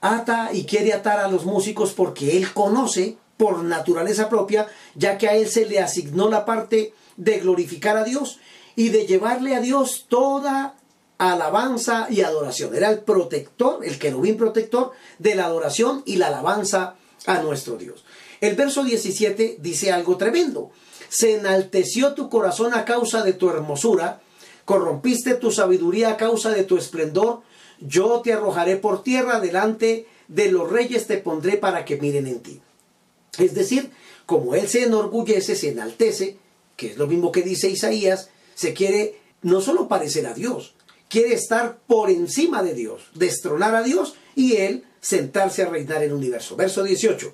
Ata 0.01 0.49
y 0.53 0.65
quiere 0.65 0.93
atar 0.93 1.19
a 1.19 1.27
los 1.27 1.45
músicos 1.45 1.93
porque 1.93 2.37
él 2.37 2.53
conoce 2.53 3.17
por 3.37 3.63
naturaleza 3.63 4.29
propia, 4.29 4.67
ya 4.95 5.17
que 5.17 5.27
a 5.27 5.35
él 5.35 5.47
se 5.47 5.65
le 5.65 5.79
asignó 5.79 6.29
la 6.29 6.45
parte 6.45 6.93
de 7.17 7.39
glorificar 7.39 7.97
a 7.97 8.03
Dios 8.03 8.39
y 8.75 8.89
de 8.89 9.07
llevarle 9.07 9.55
a 9.55 9.61
Dios 9.61 10.05
toda 10.09 10.75
alabanza 11.17 12.07
y 12.09 12.21
adoración. 12.21 12.75
Era 12.75 12.89
el 12.89 12.99
protector, 12.99 13.85
el 13.85 13.99
querubín 13.99 14.37
protector 14.37 14.91
de 15.19 15.35
la 15.35 15.45
adoración 15.45 16.03
y 16.05 16.17
la 16.17 16.27
alabanza 16.27 16.95
a 17.25 17.41
nuestro 17.41 17.77
Dios. 17.77 18.03
El 18.41 18.55
verso 18.55 18.83
17 18.83 19.57
dice 19.59 19.91
algo 19.91 20.17
tremendo. 20.17 20.71
Se 21.09 21.35
enalteció 21.35 22.13
tu 22.13 22.29
corazón 22.29 22.73
a 22.73 22.85
causa 22.85 23.23
de 23.23 23.33
tu 23.33 23.49
hermosura, 23.49 24.21
corrompiste 24.65 25.33
tu 25.33 25.51
sabiduría 25.51 26.11
a 26.11 26.17
causa 26.17 26.51
de 26.51 26.63
tu 26.63 26.77
esplendor, 26.77 27.41
yo 27.79 28.21
te 28.21 28.33
arrojaré 28.33 28.75
por 28.75 29.03
tierra 29.03 29.39
delante 29.39 30.05
de 30.29 30.51
los 30.51 30.69
reyes 30.69 31.07
te 31.07 31.17
pondré 31.17 31.57
para 31.57 31.83
que 31.83 31.97
miren 31.97 32.27
en 32.27 32.39
ti. 32.39 32.61
Es 33.37 33.53
decir, 33.55 33.91
como 34.25 34.55
él 34.55 34.67
se 34.67 34.83
enorgullece, 34.83 35.55
se 35.55 35.69
enaltece, 35.69 36.37
que 36.77 36.91
es 36.91 36.97
lo 36.97 37.07
mismo 37.07 37.31
que 37.31 37.41
dice 37.41 37.69
Isaías, 37.69 38.29
se 38.55 38.73
quiere 38.73 39.19
no 39.41 39.59
solo 39.59 39.87
parecer 39.87 40.27
a 40.27 40.33
Dios, 40.33 40.75
quiere 41.09 41.33
estar 41.33 41.79
por 41.87 42.09
encima 42.09 42.61
de 42.61 42.73
Dios, 42.73 43.09
destronar 43.15 43.75
a 43.75 43.83
Dios 43.83 44.15
y 44.35 44.57
él 44.57 44.85
sentarse 45.01 45.63
a 45.63 45.69
reinar 45.69 46.03
en 46.03 46.09
el 46.09 46.15
universo. 46.15 46.55
Verso 46.55 46.83
18. 46.83 47.33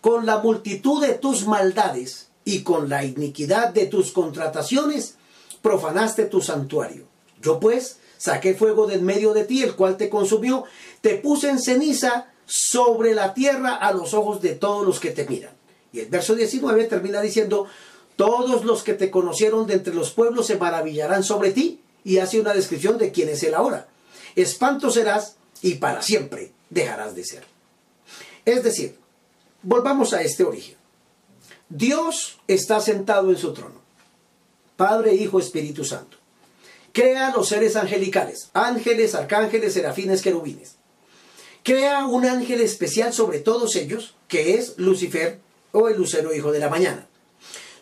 Con 0.00 0.26
la 0.26 0.38
multitud 0.38 1.04
de 1.04 1.14
tus 1.14 1.46
maldades 1.46 2.28
y 2.46 2.62
con 2.62 2.88
la 2.88 3.04
iniquidad 3.04 3.74
de 3.74 3.86
tus 3.86 4.12
contrataciones, 4.12 5.16
profanaste 5.62 6.26
tu 6.26 6.40
santuario. 6.40 7.04
Yo 7.42 7.58
pues 7.60 7.98
saqué 8.18 8.54
fuego 8.54 8.86
del 8.86 9.02
medio 9.02 9.34
de 9.34 9.44
ti, 9.44 9.64
el 9.64 9.74
cual 9.74 9.96
te 9.96 10.08
consumió, 10.08 10.64
te 11.00 11.16
puse 11.16 11.50
en 11.50 11.60
ceniza 11.60 12.28
sobre 12.46 13.14
la 13.14 13.34
tierra 13.34 13.74
a 13.74 13.92
los 13.92 14.14
ojos 14.14 14.40
de 14.40 14.54
todos 14.54 14.86
los 14.86 15.00
que 15.00 15.10
te 15.10 15.26
miran. 15.26 15.52
Y 15.92 15.98
el 15.98 16.06
verso 16.06 16.36
19 16.36 16.84
termina 16.84 17.20
diciendo, 17.20 17.66
todos 18.14 18.64
los 18.64 18.84
que 18.84 18.94
te 18.94 19.10
conocieron 19.10 19.66
de 19.66 19.74
entre 19.74 19.92
los 19.92 20.12
pueblos 20.12 20.46
se 20.46 20.56
maravillarán 20.56 21.24
sobre 21.24 21.50
ti, 21.50 21.80
y 22.04 22.18
hace 22.18 22.38
una 22.38 22.54
descripción 22.54 22.96
de 22.96 23.10
quién 23.10 23.28
es 23.28 23.42
él 23.42 23.54
ahora. 23.54 23.88
Espanto 24.36 24.92
serás 24.92 25.34
y 25.62 25.74
para 25.74 26.00
siempre 26.00 26.52
dejarás 26.70 27.16
de 27.16 27.24
ser. 27.24 27.42
Es 28.44 28.62
decir, 28.62 28.96
volvamos 29.62 30.12
a 30.12 30.22
este 30.22 30.44
origen. 30.44 30.75
Dios 31.68 32.38
está 32.46 32.80
sentado 32.80 33.30
en 33.30 33.38
su 33.38 33.52
trono. 33.52 33.80
Padre, 34.76 35.14
Hijo, 35.14 35.38
Espíritu 35.38 35.84
Santo. 35.84 36.16
Crea 36.92 37.32
los 37.34 37.48
seres 37.48 37.76
angelicales, 37.76 38.50
ángeles, 38.54 39.14
arcángeles, 39.14 39.74
serafines, 39.74 40.22
querubines. 40.22 40.76
Crea 41.62 42.06
un 42.06 42.24
ángel 42.24 42.60
especial 42.60 43.12
sobre 43.12 43.40
todos 43.40 43.76
ellos, 43.76 44.14
que 44.28 44.54
es 44.54 44.78
Lucifer 44.78 45.40
o 45.72 45.88
el 45.88 45.96
lucero 45.96 46.32
hijo 46.32 46.52
de 46.52 46.60
la 46.60 46.70
mañana. 46.70 47.06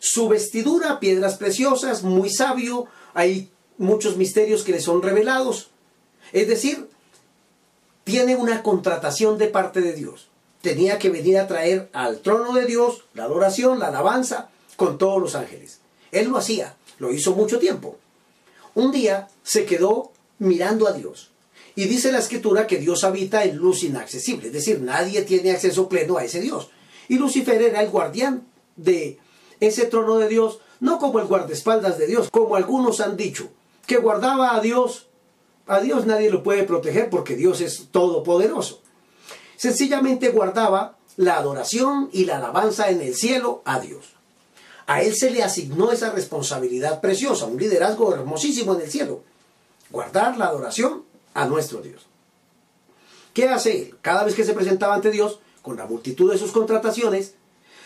Su 0.01 0.29
vestidura, 0.29 1.01
piedras 1.01 1.37
preciosas, 1.37 2.03
muy 2.03 2.31
sabio, 2.31 2.87
hay 3.13 3.51
muchos 3.79 4.17
misterios 4.17 4.63
que 4.65 4.73
le 4.73 4.81
son 4.81 5.03
revelados. 5.03 5.71
Es 6.33 6.49
decir, 6.49 6.89
tiene 8.05 8.37
una 8.37 8.63
contratación 8.63 9.39
de 9.39 9.49
parte 9.49 9.81
de 9.81 9.93
Dios. 9.93 10.29
Tenía 10.65 10.99
que 10.99 11.11
venir 11.11 11.37
a 11.37 11.47
traer 11.47 11.91
al 11.93 12.21
trono 12.21 12.55
de 12.55 12.65
Dios 12.65 13.05
la 13.13 13.25
adoración, 13.25 13.79
la 13.79 13.89
alabanza 13.89 14.49
con 14.77 14.97
todos 14.97 15.21
los 15.21 15.35
ángeles. 15.35 15.81
Él 16.11 16.29
lo 16.31 16.39
hacía, 16.39 16.75
lo 16.99 17.13
hizo 17.13 17.35
mucho 17.35 17.59
tiempo. 17.59 17.99
Un 18.75 18.91
día 18.91 19.29
se 19.43 19.67
quedó 19.67 20.11
mirando 20.39 20.89
a 20.89 20.93
Dios. 20.93 21.33
Y 21.75 21.85
dice 21.85 22.11
la 22.11 22.19
escritura 22.19 22.67
que 22.67 22.79
Dios 22.79 23.05
habita 23.05 23.45
en 23.45 23.57
luz 23.57 23.83
inaccesible, 23.83 24.47
es 24.47 24.55
decir, 24.55 24.81
nadie 24.81 25.21
tiene 25.21 25.51
acceso 25.51 25.87
pleno 25.87 26.17
a 26.17 26.25
ese 26.25 26.41
Dios. 26.41 26.71
Y 27.09 27.19
Lucifer 27.19 27.61
era 27.61 27.83
el 27.83 27.91
guardián 27.91 28.47
de 28.77 29.19
ese 29.61 29.85
trono 29.85 30.17
de 30.17 30.29
Dios, 30.29 30.61
no 30.81 30.99
como 30.99 31.19
el 31.19 31.27
guardaespaldas 31.27 31.99
de 31.99 32.07
Dios, 32.07 32.31
como 32.31 32.57
algunos 32.57 33.01
han 33.01 33.19
dicho, 33.19 33.51
que 33.87 33.99
guardaba 33.99 34.57
a 34.57 34.61
Dios. 34.63 35.09
A 35.67 35.81
Dios 35.81 36.07
nadie 36.07 36.31
lo 36.31 36.43
puede 36.43 36.63
proteger 36.63 37.11
porque 37.11 37.37
Dios 37.37 37.61
es 37.61 37.89
todopoderoso. 37.91 38.81
Sencillamente 39.65 40.29
guardaba 40.29 40.99
la 41.17 41.39
adoración 41.39 42.11
y 42.13 42.27
la 42.27 42.37
alabanza 42.37 42.91
en 42.91 43.01
el 43.01 43.15
cielo 43.15 43.63
a 43.65 43.81
Dios. 43.81 44.13
A 44.87 45.01
él 45.01 45.17
se 45.17 45.31
le 45.31 45.43
asignó 45.43 45.91
esa 45.91 46.11
responsabilidad 46.11 47.01
preciosa, 47.01 47.47
un 47.47 47.57
liderazgo 47.57 48.13
hermosísimo 48.13 48.75
en 48.75 48.83
el 48.83 48.91
cielo. 48.91 49.23
Guardar 49.89 50.37
la 50.37 50.49
adoración 50.49 51.05
a 51.33 51.47
nuestro 51.47 51.81
Dios. 51.81 52.05
¿Qué 53.33 53.49
hace 53.49 53.81
él? 53.81 53.97
Cada 54.03 54.25
vez 54.25 54.35
que 54.35 54.45
se 54.45 54.53
presentaba 54.53 54.97
ante 54.97 55.11
Dios, 55.11 55.41
con 55.63 55.79
la 55.79 55.87
multitud 55.87 56.31
de 56.31 56.37
sus 56.37 56.53
contrataciones, 56.53 57.33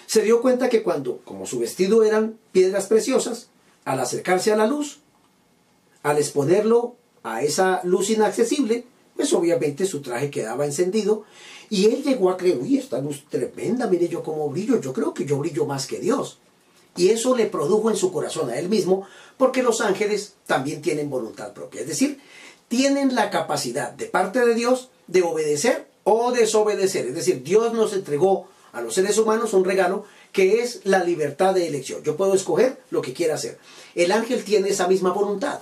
se 0.07 0.23
dio 0.23 0.43
cuenta 0.43 0.69
que 0.69 0.83
cuando, 0.83 1.19
como 1.19 1.47
su 1.47 1.61
vestido 1.61 2.03
eran 2.03 2.41
piedras 2.51 2.87
preciosas, 2.87 3.51
al 3.85 4.01
acercarse 4.01 4.53
a 4.53 4.57
la 4.57 4.67
luz, 4.67 4.99
al 6.03 6.19
exponerlo 6.19 6.97
a 7.23 7.43
esa 7.45 7.83
luz 7.85 8.11
inaccesible, 8.11 8.85
pues 9.15 9.33
obviamente 9.33 9.85
su 9.85 10.01
traje 10.01 10.31
quedaba 10.31 10.65
encendido 10.65 11.25
y 11.71 11.87
él 11.87 12.03
llegó 12.03 12.31
a 12.31 12.37
creer, 12.37 12.59
uy, 12.59 12.79
esta 12.79 12.99
luz 12.99 13.25
tremenda, 13.29 13.87
mire 13.87 14.09
yo 14.09 14.23
cómo 14.23 14.49
brillo, 14.49 14.81
yo 14.81 14.93
creo 14.93 15.13
que 15.13 15.25
yo 15.25 15.39
brillo 15.39 15.67
más 15.67 15.87
que 15.87 15.99
Dios. 15.99 16.39
Y 16.97 17.11
eso 17.11 17.37
le 17.37 17.47
produjo 17.47 17.91
en 17.91 17.97
su 17.97 18.13
corazón 18.13 18.51
a 18.51 18.59
él 18.59 18.69
mismo, 18.69 19.07
porque 19.37 19.63
los 19.63 19.81
ángeles 19.81 20.35
también 20.47 20.83
tienen 20.83 21.11
voluntad 21.11 21.53
propia, 21.53 21.83
es 21.83 21.87
decir, 21.87 22.21
tienen 22.69 23.15
la 23.15 23.31
capacidad 23.31 23.93
de 23.93 24.07
parte 24.07 24.45
de 24.45 24.55
Dios 24.55 24.91
de 25.07 25.23
obedecer 25.23 25.89
o 26.05 26.33
desobedecer. 26.33 27.07
Es 27.07 27.15
decir, 27.15 27.43
Dios 27.43 27.73
nos 27.73 27.93
entregó 27.93 28.49
a 28.73 28.81
los 28.81 28.95
seres 28.95 29.19
humanos 29.19 29.55
un 29.55 29.65
regalo 29.65 30.05
que 30.33 30.61
es 30.61 30.83
la 30.85 31.03
libertad 31.03 31.55
de 31.55 31.67
elección. 31.67 32.03
Yo 32.03 32.17
puedo 32.17 32.35
escoger 32.35 32.79
lo 32.91 33.01
que 33.03 33.15
quiera 33.15 33.35
hacer. 33.35 33.59
El 33.95 34.13
ángel 34.13 34.45
tiene 34.45 34.69
esa 34.69 34.87
misma 34.87 35.13
voluntad. 35.13 35.61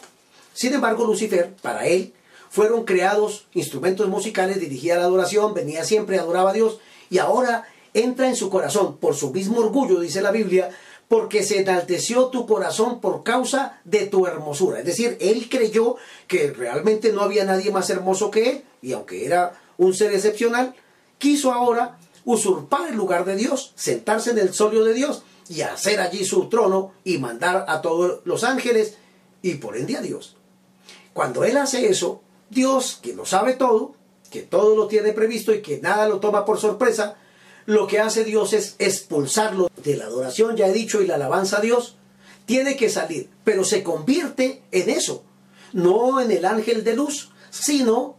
Sin 0.53 0.73
embargo, 0.73 1.05
Lucifer, 1.05 1.55
para 1.63 1.87
él, 1.87 2.13
fueron 2.51 2.85
creados 2.85 3.47
instrumentos 3.53 4.09
musicales, 4.09 4.61
dirigía 4.61 4.97
la 4.97 5.05
adoración, 5.05 5.55
venía 5.55 5.85
siempre, 5.85 6.19
adoraba 6.19 6.51
a 6.51 6.55
Dios, 6.55 6.79
y 7.11 7.19
ahora 7.19 7.65
entra 7.95 8.29
en 8.29 8.37
su 8.37 8.51
corazón, 8.51 8.99
por 8.99 9.15
su 9.15 9.33
mismo 9.33 9.61
orgullo, 9.61 10.01
dice 10.01 10.21
la 10.21 10.31
Biblia, 10.31 10.71
porque 11.09 11.43
se 11.43 11.61
enalteció 11.61 12.27
tu 12.27 12.47
corazón 12.47 13.01
por 13.01 13.23
causa 13.23 13.81
de 13.85 14.07
tu 14.07 14.27
hermosura. 14.27 14.81
Es 14.81 14.85
decir, 14.85 15.17
él 15.21 15.49
creyó 15.49 15.97
que 16.27 16.51
realmente 16.51 17.13
no 17.13 17.23
había 17.23 17.45
nadie 17.45 17.71
más 17.71 17.89
hermoso 17.91 18.31
que 18.31 18.51
él, 18.51 18.65
y 18.83 18.93
aunque 18.93 19.25
era 19.25 19.53
un 19.79 19.95
ser 19.95 20.13
excepcional, 20.13 20.75
quiso 21.19 21.53
ahora 21.53 21.99
usurpar 22.25 22.89
el 22.89 22.97
lugar 22.97 23.25
de 23.25 23.37
Dios, 23.37 23.73
sentarse 23.77 24.31
en 24.31 24.39
el 24.39 24.53
solio 24.53 24.85
de 24.85 24.95
Dios 24.95 25.23
y 25.49 25.61
hacer 25.61 26.01
allí 26.01 26.25
su 26.25 26.49
trono 26.49 26.93
y 27.05 27.19
mandar 27.19 27.65
a 27.69 27.81
todos 27.81 28.21
los 28.25 28.43
ángeles 28.43 28.97
y 29.43 29.55
por 29.55 29.77
ende 29.77 29.97
a 29.97 30.03
Dios. 30.03 30.37
Cuando 31.13 31.45
Él 31.45 31.57
hace 31.57 31.89
eso, 31.89 32.23
Dios, 32.51 32.99
que 33.03 33.15
lo 33.15 33.27
sabe 33.27 33.55
todo, 33.55 33.95
que 34.31 34.43
todo 34.43 34.77
lo 34.77 34.87
tiene 34.89 35.13
previsto 35.13 35.55
y 35.55 35.63
que 35.63 35.81
nada 35.81 36.09
lo 36.09 36.21
toma 36.21 36.45
por 36.45 36.59
sorpresa, 36.59 37.17
lo 37.67 37.87
que 37.87 37.99
hace 37.99 38.25
Dios 38.25 38.53
es 38.53 38.77
expulsarlo 38.79 39.71
de 39.83 39.97
la 39.97 40.05
adoración, 40.05 40.57
ya 40.57 40.69
he 40.69 40.73
dicho, 40.73 41.03
y 41.03 41.07
la 41.07 41.17
alabanza 41.17 41.59
a 41.59 41.61
Dios, 41.61 41.97
tiene 42.47 42.77
que 42.77 42.89
salir, 42.89 43.29
pero 43.45 43.65
se 43.65 43.83
convierte 43.83 44.63
en 44.71 44.89
eso, 44.89 45.25
no 45.73 46.21
en 46.21 46.31
el 46.31 46.45
ángel 46.45 46.85
de 46.85 46.95
luz, 46.95 47.31
sino 47.51 48.17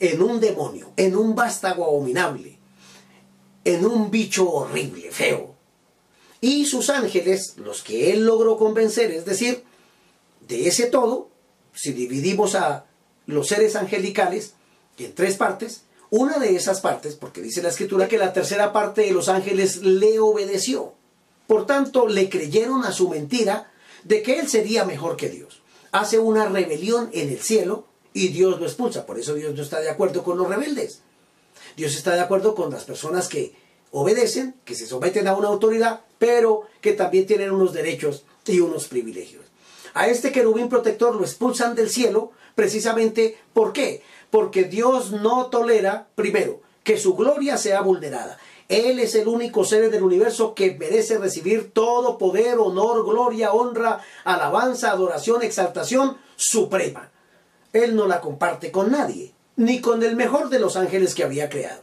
en 0.00 0.22
un 0.22 0.40
demonio, 0.40 0.92
en 0.96 1.14
un 1.14 1.34
vástago 1.34 1.84
abominable, 1.84 2.58
en 3.64 3.84
un 3.84 4.10
bicho 4.10 4.50
horrible, 4.50 5.10
feo. 5.10 5.54
Y 6.40 6.66
sus 6.66 6.90
ángeles, 6.90 7.54
los 7.58 7.82
que 7.82 8.12
él 8.12 8.24
logró 8.24 8.56
convencer, 8.56 9.10
es 9.10 9.24
decir, 9.24 9.64
de 10.46 10.68
ese 10.68 10.86
todo, 10.86 11.30
si 11.74 11.92
dividimos 11.92 12.54
a 12.54 12.86
los 13.26 13.48
seres 13.48 13.76
angelicales 13.76 14.54
en 14.98 15.14
tres 15.14 15.36
partes, 15.36 15.82
una 16.10 16.38
de 16.38 16.54
esas 16.54 16.80
partes, 16.80 17.14
porque 17.14 17.42
dice 17.42 17.62
la 17.62 17.70
escritura 17.70 18.08
que 18.08 18.18
la 18.18 18.32
tercera 18.32 18.72
parte 18.72 19.02
de 19.02 19.12
los 19.12 19.28
ángeles 19.28 19.78
le 19.78 20.20
obedeció. 20.20 20.94
Por 21.46 21.66
tanto, 21.66 22.06
le 22.06 22.28
creyeron 22.28 22.84
a 22.84 22.92
su 22.92 23.08
mentira 23.08 23.72
de 24.04 24.22
que 24.22 24.38
él 24.38 24.48
sería 24.48 24.84
mejor 24.84 25.16
que 25.16 25.28
Dios. 25.28 25.62
Hace 25.92 26.18
una 26.18 26.46
rebelión 26.46 27.10
en 27.12 27.30
el 27.30 27.40
cielo 27.40 27.86
y 28.12 28.28
Dios 28.28 28.60
lo 28.60 28.66
expulsa. 28.66 29.06
Por 29.06 29.18
eso 29.18 29.34
Dios 29.34 29.54
no 29.54 29.62
está 29.62 29.80
de 29.80 29.90
acuerdo 29.90 30.22
con 30.22 30.38
los 30.38 30.48
rebeldes. 30.48 31.00
Dios 31.76 31.96
está 31.96 32.14
de 32.14 32.20
acuerdo 32.20 32.54
con 32.54 32.70
las 32.70 32.84
personas 32.84 33.28
que 33.28 33.54
obedecen, 33.90 34.54
que 34.64 34.74
se 34.74 34.86
someten 34.86 35.26
a 35.28 35.36
una 35.36 35.48
autoridad, 35.48 36.02
pero 36.18 36.62
que 36.80 36.92
también 36.92 37.26
tienen 37.26 37.50
unos 37.50 37.72
derechos 37.72 38.24
y 38.46 38.60
unos 38.60 38.86
privilegios. 38.86 39.44
A 39.94 40.08
este 40.08 40.32
querubín 40.32 40.68
protector 40.68 41.14
lo 41.14 41.22
expulsan 41.22 41.74
del 41.74 41.90
cielo 41.90 42.32
precisamente 42.54 43.38
¿por 43.52 43.72
qué? 43.72 44.02
Porque 44.30 44.64
Dios 44.64 45.12
no 45.12 45.46
tolera, 45.46 46.08
primero, 46.14 46.60
que 46.82 46.98
su 46.98 47.14
gloria 47.14 47.56
sea 47.56 47.80
vulnerada. 47.80 48.38
Él 48.68 48.98
es 48.98 49.14
el 49.14 49.28
único 49.28 49.64
ser 49.64 49.90
del 49.90 50.02
universo 50.02 50.54
que 50.54 50.74
merece 50.74 51.18
recibir 51.18 51.72
todo 51.72 52.18
poder, 52.18 52.58
honor, 52.58 53.04
gloria, 53.04 53.52
honra, 53.52 54.00
alabanza, 54.24 54.90
adoración, 54.90 55.42
exaltación 55.42 56.16
suprema. 56.36 57.10
Él 57.72 57.94
no 57.94 58.06
la 58.06 58.20
comparte 58.20 58.70
con 58.70 58.90
nadie, 58.90 59.34
ni 59.56 59.80
con 59.80 60.02
el 60.02 60.16
mejor 60.16 60.48
de 60.48 60.60
los 60.60 60.76
ángeles 60.76 61.14
que 61.14 61.24
había 61.24 61.48
creado. 61.48 61.82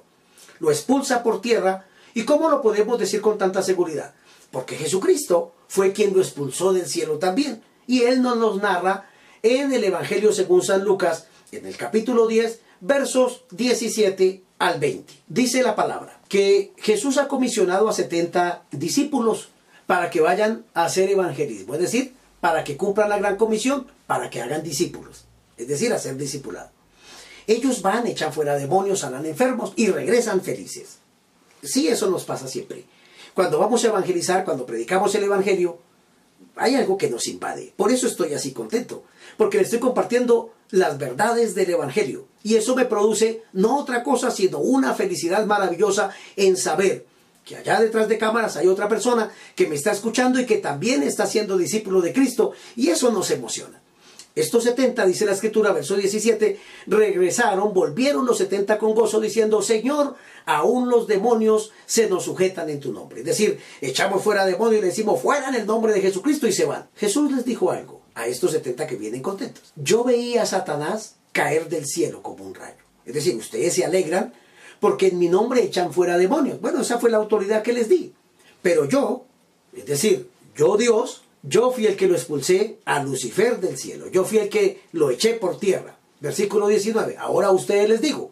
Lo 0.60 0.72
expulsa 0.72 1.24
por 1.24 1.42
tierra, 1.42 1.86
¿y 2.14 2.24
cómo 2.24 2.50
lo 2.50 2.62
podemos 2.62 2.98
decir 2.98 3.22
con 3.22 3.38
tanta 3.38 3.62
seguridad? 3.62 4.14
Porque 4.52 4.76
Jesucristo 4.76 5.54
fue 5.68 5.94
quien 5.94 6.14
lo 6.14 6.22
expulsó 6.22 6.74
del 6.74 6.88
cielo 6.88 7.18
también. 7.18 7.64
Y 7.88 8.04
él 8.04 8.22
nos 8.22 8.62
narra 8.62 9.10
en 9.44 9.74
el 9.74 9.84
Evangelio 9.84 10.32
según 10.34 10.62
San 10.64 10.84
Lucas, 10.84 11.28
en 11.52 11.66
el 11.66 11.76
capítulo 11.78 12.28
10, 12.28 12.60
versos 12.82 13.44
17 13.52 14.44
al 14.60 14.80
20. 14.80 15.14
Dice 15.28 15.64
la 15.64 15.76
palabra 15.76 16.20
que 16.28 16.74
Jesús 16.78 17.18
ha 17.18 17.28
comisionado 17.28 17.90
a 17.90 17.94
70 17.94 18.64
discípulos 18.72 19.50
para 19.88 20.10
que 20.10 20.22
vayan 20.22 20.66
a 20.74 20.86
hacer 20.86 21.10
evangelismo, 21.10 21.74
es 21.74 21.82
decir, 21.82 22.14
para 22.40 22.64
que 22.64 22.78
cumplan 22.78 23.10
la 23.10 23.18
gran 23.18 23.36
comisión, 23.36 23.88
para 24.08 24.30
que 24.30 24.42
hagan 24.42 24.64
discípulos, 24.64 25.26
es 25.58 25.68
decir, 25.68 25.92
a 25.94 26.00
ser 26.00 26.16
discipulados. 26.18 26.72
Ellos 27.48 27.82
van, 27.82 28.08
echan 28.08 28.32
fuera 28.32 28.56
demonios, 28.56 29.00
sanan 29.00 29.26
enfermos 29.26 29.74
y 29.76 29.88
regresan 29.88 30.42
felices. 30.42 31.00
Sí, 31.64 31.88
eso 31.88 32.10
nos 32.10 32.24
pasa 32.24 32.48
siempre. 32.48 32.86
cuando 33.34 33.60
vamos 33.60 33.84
a 33.84 33.88
evangelizar, 33.88 34.44
cuando 34.44 34.66
predicamos 34.66 35.14
el 35.16 35.24
Evangelio, 35.24 35.80
hay 36.56 36.76
algo 36.76 36.98
que 36.98 37.10
nos 37.10 37.28
invade. 37.28 37.74
Por 37.76 37.92
eso 37.92 38.08
estoy 38.08 38.34
así 38.34 38.52
contento, 38.52 39.04
porque 39.38 39.58
le 39.58 39.64
estoy 39.64 39.80
compartiendo 39.80 40.54
las 40.70 40.98
verdades 40.98 41.56
del 41.56 41.72
Evangelio. 41.72 42.28
Y 42.44 42.56
eso 42.56 42.76
me 42.76 42.86
produce 42.86 43.44
no 43.54 43.78
otra 43.78 44.04
cosa, 44.04 44.32
sino 44.32 44.60
una 44.60 44.94
felicidad 44.94 45.46
maravillosa 45.46 46.12
en 46.36 46.58
saber 46.58 47.06
que 47.46 47.58
allá 47.58 47.80
detrás 47.80 48.08
de 48.08 48.18
cámaras 48.18 48.56
hay 48.58 48.68
otra 48.68 48.88
persona 48.88 49.32
que 49.56 49.68
me 49.68 49.76
está 49.76 49.92
escuchando 49.92 50.40
y 50.40 50.46
que 50.46 50.58
también 50.58 51.04
está 51.04 51.26
siendo 51.26 51.58
discípulo 51.58 52.02
de 52.02 52.14
Cristo. 52.14 52.54
Y 52.76 52.90
eso 52.90 53.12
nos 53.12 53.32
emociona. 53.32 53.81
Estos 54.36 54.64
70, 54.64 55.06
dice 55.06 55.26
la 55.26 55.34
escritura, 55.34 55.74
verso 55.74 55.96
17, 55.96 56.60
regresaron, 56.88 57.74
volvieron 57.74 58.26
los 58.26 58.38
70 58.38 58.78
con 58.78 58.96
gozo, 58.96 59.20
diciendo, 59.20 59.62
Señor, 59.62 60.16
aún 60.46 60.90
los 60.90 61.08
demonios 61.08 61.72
se 61.86 62.10
nos 62.10 62.24
sujetan 62.24 62.70
en 62.70 62.80
tu 62.80 62.94
nombre. 62.94 63.20
Es 63.20 63.26
decir, 63.26 63.60
echamos 63.82 64.24
fuera 64.24 64.46
demonios 64.46 64.80
y 64.80 64.82
le 64.82 64.88
decimos, 64.88 65.22
fuera 65.22 65.50
en 65.50 65.56
el 65.56 65.66
nombre 65.66 65.94
de 65.94 66.02
Jesucristo 66.02 66.48
y 66.48 66.54
se 66.54 66.66
van. 66.66 66.90
Jesús 66.96 67.32
les 67.32 67.44
dijo 67.44 67.72
algo 67.72 68.02
a 68.16 68.28
estos 68.28 68.52
70 68.52 68.88
que 68.88 68.96
vienen 68.96 69.22
contentos. 69.22 69.74
Yo 69.76 70.04
veía 70.04 70.44
a 70.44 70.46
Satanás 70.46 71.16
caer 71.34 71.70
del 71.70 71.86
cielo 71.86 72.22
como 72.22 72.46
un 72.46 72.56
rayo. 72.56 72.76
Es 73.06 73.14
decir, 73.14 73.36
ustedes 73.36 73.74
se 73.74 73.86
alegran 73.86 74.34
porque 74.80 75.08
en 75.08 75.20
mi 75.20 75.28
nombre 75.28 75.64
echan 75.64 75.94
fuera 75.94 76.18
demonios. 76.18 76.62
Bueno, 76.62 76.82
esa 76.82 77.00
fue 77.00 77.12
la 77.12 77.18
autoridad 77.18 77.64
que 77.64 77.74
les 77.74 77.90
di. 77.90 78.14
Pero 78.62 78.86
yo, 78.86 79.26
es 79.74 79.86
decir, 79.86 80.30
yo 80.56 80.78
Dios, 80.78 81.24
yo 81.44 81.72
fui 81.72 81.88
el 81.88 81.96
que 81.96 82.08
lo 82.08 82.16
expulsé 82.16 82.78
a 82.86 83.04
Lucifer 83.04 83.60
del 83.60 83.78
cielo. 83.78 84.08
Yo 84.10 84.26
fui 84.26 84.38
el 84.38 84.50
que 84.50 84.82
lo 84.92 85.10
eché 85.10 85.34
por 85.34 85.60
tierra. 85.60 85.98
Versículo 86.20 86.68
19. 86.68 87.18
Ahora 87.18 87.48
a 87.48 87.52
ustedes 87.52 87.90
les 87.90 88.02
digo, 88.02 88.32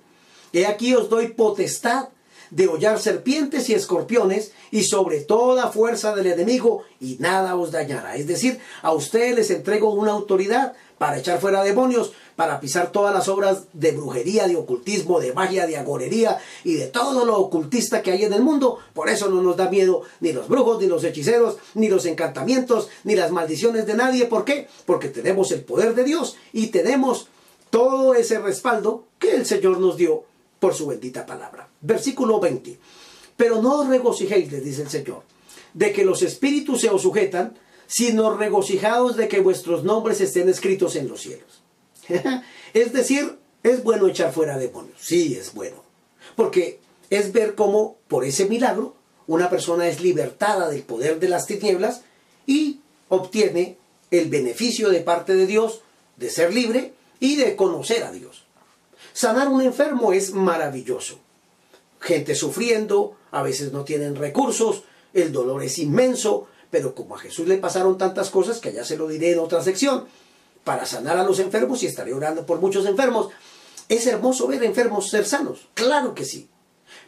he 0.54 0.66
aquí 0.66 0.94
os 0.94 1.10
doy 1.10 1.30
potestad 1.30 2.10
de 2.52 2.68
hollar 2.68 3.00
serpientes 3.00 3.70
y 3.70 3.74
escorpiones 3.74 4.54
y 4.72 4.84
sobre 4.84 5.22
toda 5.22 5.72
fuerza 5.72 6.16
del 6.16 6.28
enemigo 6.28 6.84
y 7.00 7.18
nada 7.20 7.56
os 7.56 7.72
dañará. 7.72 8.16
Es 8.16 8.28
decir, 8.28 8.60
a 8.82 8.92
ustedes 8.94 9.36
les 9.36 9.52
entrego 9.52 9.92
una 9.94 10.12
autoridad 10.12 10.74
para 11.00 11.18
echar 11.18 11.40
fuera 11.40 11.64
demonios, 11.64 12.12
para 12.36 12.60
pisar 12.60 12.92
todas 12.92 13.14
las 13.14 13.28
obras 13.28 13.64
de 13.74 13.94
brujería, 13.94 14.48
de 14.48 14.58
ocultismo, 14.58 15.20
de 15.20 15.34
magia, 15.34 15.66
de 15.66 15.78
agorería 15.78 16.38
y 16.64 16.76
de 16.76 16.88
todo 16.88 17.26
lo 17.26 17.38
ocultista 17.38 18.04
que 18.04 18.12
hay 18.12 18.26
en 18.26 18.34
el 18.34 18.44
mundo. 18.44 18.78
Por 18.94 19.10
eso 19.10 19.30
no 19.30 19.42
nos 19.42 19.58
da 19.58 19.70
miedo 19.70 20.04
ni 20.20 20.34
los 20.34 20.48
brujos, 20.48 20.80
ni 20.80 20.88
los 20.88 21.04
hechiceros, 21.04 21.58
ni 21.74 21.88
los 21.88 22.06
encantamientos, 22.06 22.90
ni 23.04 23.16
las 23.16 23.32
maldiciones 23.32 23.88
de 23.88 23.96
nadie. 23.96 24.26
¿Por 24.26 24.46
qué? 24.46 24.68
Porque 24.86 25.08
tenemos 25.08 25.52
el 25.52 25.64
poder 25.64 25.96
de 25.96 26.04
Dios 26.04 26.36
y 26.54 26.68
tenemos 26.68 27.30
todo 27.70 28.14
ese 28.14 28.40
respaldo 28.40 29.06
que 29.18 29.36
el 29.36 29.46
Señor 29.46 29.80
nos 29.80 29.98
dio 29.98 30.26
por 30.60 30.76
su 30.76 30.88
bendita 30.88 31.26
palabra. 31.26 31.70
Versículo 31.82 32.40
20. 32.40 32.78
Pero 33.38 33.62
no 33.62 33.82
os 33.82 33.88
regocijéis, 33.88 34.52
dice 34.64 34.82
el 34.82 34.90
Señor, 34.90 35.24
de 35.74 35.94
que 35.94 36.04
los 36.04 36.22
espíritus 36.24 36.82
se 36.82 36.90
os 36.90 37.02
sujetan, 37.02 37.58
sino 37.90 38.38
regocijados 38.38 39.18
de 39.18 39.28
que 39.28 39.42
vuestros 39.42 39.84
nombres 39.84 40.22
estén 40.22 40.48
escritos 40.48 40.96
en 40.96 41.08
los 41.08 41.22
cielos. 41.22 41.64
es 42.74 42.94
decir, 42.94 43.40
es 43.64 43.84
bueno 43.84 44.08
echar 44.08 44.32
fuera 44.32 44.58
demonios. 44.58 44.98
Sí, 45.02 45.36
es 45.36 45.54
bueno. 45.54 45.84
Porque 46.36 46.80
es 47.10 47.34
ver 47.34 47.56
cómo 47.56 47.98
por 48.08 48.26
ese 48.26 48.46
milagro 48.46 48.96
una 49.26 49.50
persona 49.50 49.88
es 49.88 50.02
libertada 50.02 50.70
del 50.70 50.84
poder 50.84 51.20
de 51.20 51.30
las 51.30 51.48
tinieblas 51.48 52.02
y 52.46 52.80
obtiene 53.10 53.78
el 54.12 54.30
beneficio 54.30 54.90
de 54.90 55.02
parte 55.02 55.36
de 55.36 55.48
Dios 55.48 55.82
de 56.18 56.30
ser 56.30 56.54
libre 56.54 56.94
y 57.20 57.38
de 57.38 57.56
conocer 57.56 58.04
a 58.04 58.12
Dios. 58.12 58.46
Sanar 59.14 59.48
un 59.48 59.62
enfermo 59.62 60.14
es 60.14 60.34
maravilloso. 60.34 61.20
Gente 62.00 62.36
sufriendo, 62.36 63.16
a 63.32 63.42
veces 63.42 63.74
no 63.74 63.84
tienen 63.84 64.16
recursos, 64.16 64.84
el 65.14 65.32
dolor 65.32 65.64
es 65.64 65.80
inmenso, 65.80 66.48
pero 66.70 66.96
como 66.96 67.16
a 67.16 67.20
Jesús 67.20 67.48
le 67.48 67.58
pasaron 67.58 67.98
tantas 67.98 68.30
cosas, 68.30 68.60
que 68.60 68.74
ya 68.74 68.84
se 68.84 68.98
lo 68.98 69.08
diré 69.08 69.32
en 69.32 69.40
otra 69.40 69.64
sección, 69.64 70.06
para 70.64 70.86
sanar 70.86 71.18
a 71.18 71.24
los 71.24 71.40
enfermos 71.40 71.82
y 71.84 71.88
estaré 71.88 72.14
orando 72.14 72.46
por 72.46 72.60
muchos 72.60 72.86
enfermos, 72.86 73.30
es 73.88 74.06
hermoso 74.08 74.48
ver 74.48 74.64
enfermos 74.64 75.10
ser 75.10 75.26
sanos, 75.26 75.68
claro 75.74 76.14
que 76.14 76.26
sí. 76.26 76.48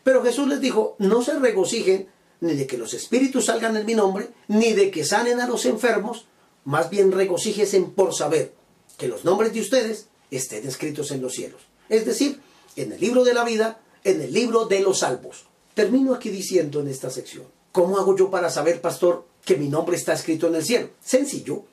Pero 0.04 0.24
Jesús 0.24 0.48
les 0.48 0.62
dijo, 0.62 0.96
no 1.00 1.22
se 1.22 1.38
regocijen 1.38 2.08
ni 2.40 2.56
de 2.56 2.66
que 2.66 2.78
los 2.78 2.94
espíritus 2.94 3.46
salgan 3.46 3.78
en 3.78 3.86
mi 3.86 3.94
nombre, 3.94 4.30
ni 4.48 4.74
de 4.74 4.90
que 4.90 5.06
sanen 5.06 5.40
a 5.40 5.48
los 5.48 5.66
enfermos, 5.66 6.26
más 6.64 6.90
bien 6.90 7.12
regocíjense 7.12 7.80
por 7.82 8.16
saber 8.16 8.54
que 8.98 9.08
los 9.08 9.26
nombres 9.26 9.54
de 9.54 9.62
ustedes 9.62 10.08
estén 10.32 10.68
escritos 10.68 11.12
en 11.12 11.22
los 11.22 11.34
cielos 11.34 11.72
es 11.92 12.06
decir, 12.06 12.40
en 12.78 12.94
el 12.94 13.02
libro 13.02 13.26
de 13.26 13.34
la 13.34 13.44
vida, 13.44 13.82
en 14.06 14.22
el 14.22 14.34
libro 14.34 14.66
de 14.66 14.80
los 14.80 15.00
salvos. 15.00 15.46
Termino 15.76 16.14
aquí 16.14 16.30
diciendo 16.30 16.80
en 16.80 16.88
esta 16.88 17.10
sección, 17.10 17.46
¿cómo 17.74 17.98
hago 17.98 18.16
yo 18.16 18.32
para 18.32 18.50
saber, 18.50 18.80
pastor, 18.80 19.28
que 19.46 19.58
mi 19.58 19.68
nombre 19.68 19.98
está 19.98 20.14
escrito 20.14 20.48
en 20.48 20.56
el 20.56 20.66
cielo? 20.66 20.90
Sencillo. 21.04 21.66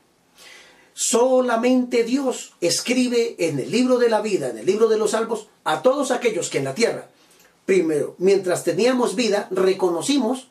Solamente 0.94 2.02
Dios 2.02 2.54
escribe 2.61 3.37
en 3.38 3.59
el 3.61 3.70
libro 3.70 3.98
de 3.98 4.09
la 4.09 4.20
vida, 4.20 4.48
en 4.48 4.59
el 4.59 4.66
libro 4.66 4.88
de 4.88 4.98
los 4.98 5.12
salvos, 5.12 5.48
a 5.64 5.81
todos 5.81 6.11
aquellos 6.11 6.50
que 6.50 6.59
en 6.59 6.64
la 6.64 6.74
tierra, 6.74 7.09
primero, 7.64 8.16
mientras 8.18 8.64
teníamos 8.64 9.14
vida, 9.14 9.46
reconocimos 9.50 10.48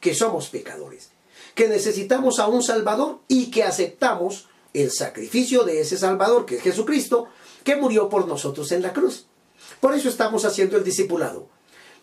que 0.00 0.14
somos 0.14 0.48
pecadores, 0.48 1.10
que 1.54 1.68
necesitamos 1.68 2.38
a 2.38 2.46
un 2.46 2.62
Salvador 2.62 3.18
y 3.28 3.50
que 3.50 3.62
aceptamos 3.62 4.48
el 4.72 4.90
sacrificio 4.90 5.64
de 5.64 5.80
ese 5.80 5.98
Salvador, 5.98 6.46
que 6.46 6.56
es 6.56 6.62
Jesucristo, 6.62 7.28
que 7.64 7.76
murió 7.76 8.08
por 8.08 8.26
nosotros 8.26 8.72
en 8.72 8.82
la 8.82 8.92
cruz. 8.92 9.26
Por 9.80 9.94
eso 9.94 10.08
estamos 10.08 10.44
haciendo 10.44 10.76
el 10.76 10.84
discipulado, 10.84 11.48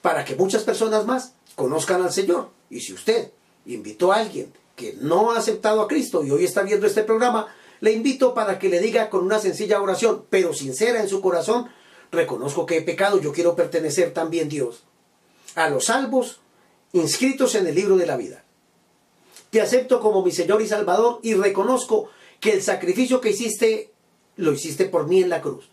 para 0.02 0.24
que 0.24 0.36
muchas 0.36 0.64
personas 0.64 1.06
más 1.06 1.34
conozcan 1.56 2.04
al 2.04 2.14
Señor. 2.14 2.52
Y 2.70 2.82
si 2.82 2.94
usted 2.94 3.32
invitó 3.68 4.12
a 4.12 4.18
alguien 4.18 4.52
que 4.76 4.96
no 5.00 5.32
ha 5.32 5.38
aceptado 5.38 5.82
a 5.82 5.88
Cristo 5.88 6.24
y 6.24 6.32
hoy 6.32 6.46
está 6.46 6.64
viendo 6.64 6.88
este 6.88 7.04
programa, 7.04 7.48
le 7.80 7.92
invito 7.92 8.34
para 8.34 8.60
que 8.60 8.70
le 8.70 8.80
diga 8.80 9.10
con 9.10 9.24
una 9.24 9.40
sencilla 9.40 9.82
oración, 9.82 10.26
pero 10.30 10.54
sincera 10.54 11.02
en 11.02 11.10
su 11.10 11.22
corazón, 11.22 11.70
reconozco 12.12 12.66
que 12.66 12.78
he 12.78 12.82
pecado, 12.82 13.20
yo 13.20 13.32
quiero 13.32 13.56
pertenecer 13.56 14.14
también 14.14 14.50
Dios 14.50 14.84
a 15.56 15.70
los 15.70 15.86
salvos 15.86 16.40
inscritos 16.94 17.56
en 17.56 17.68
el 17.68 17.76
libro 17.76 17.98
de 17.98 18.06
la 18.06 18.18
vida. 18.18 18.44
Te 19.50 19.62
acepto 19.62 20.00
como 20.00 20.24
mi 20.24 20.32
Señor 20.32 20.62
y 20.62 20.68
Salvador 20.68 21.20
y 21.24 21.34
reconozco 21.34 22.10
que 22.40 22.54
el 22.54 22.62
sacrificio 22.62 23.22
que 23.22 23.32
hiciste 23.32 23.92
lo 24.36 24.54
hiciste 24.54 24.86
por 24.86 25.08
mí 25.08 25.22
en 25.22 25.30
la 25.30 25.42
cruz. 25.42 25.70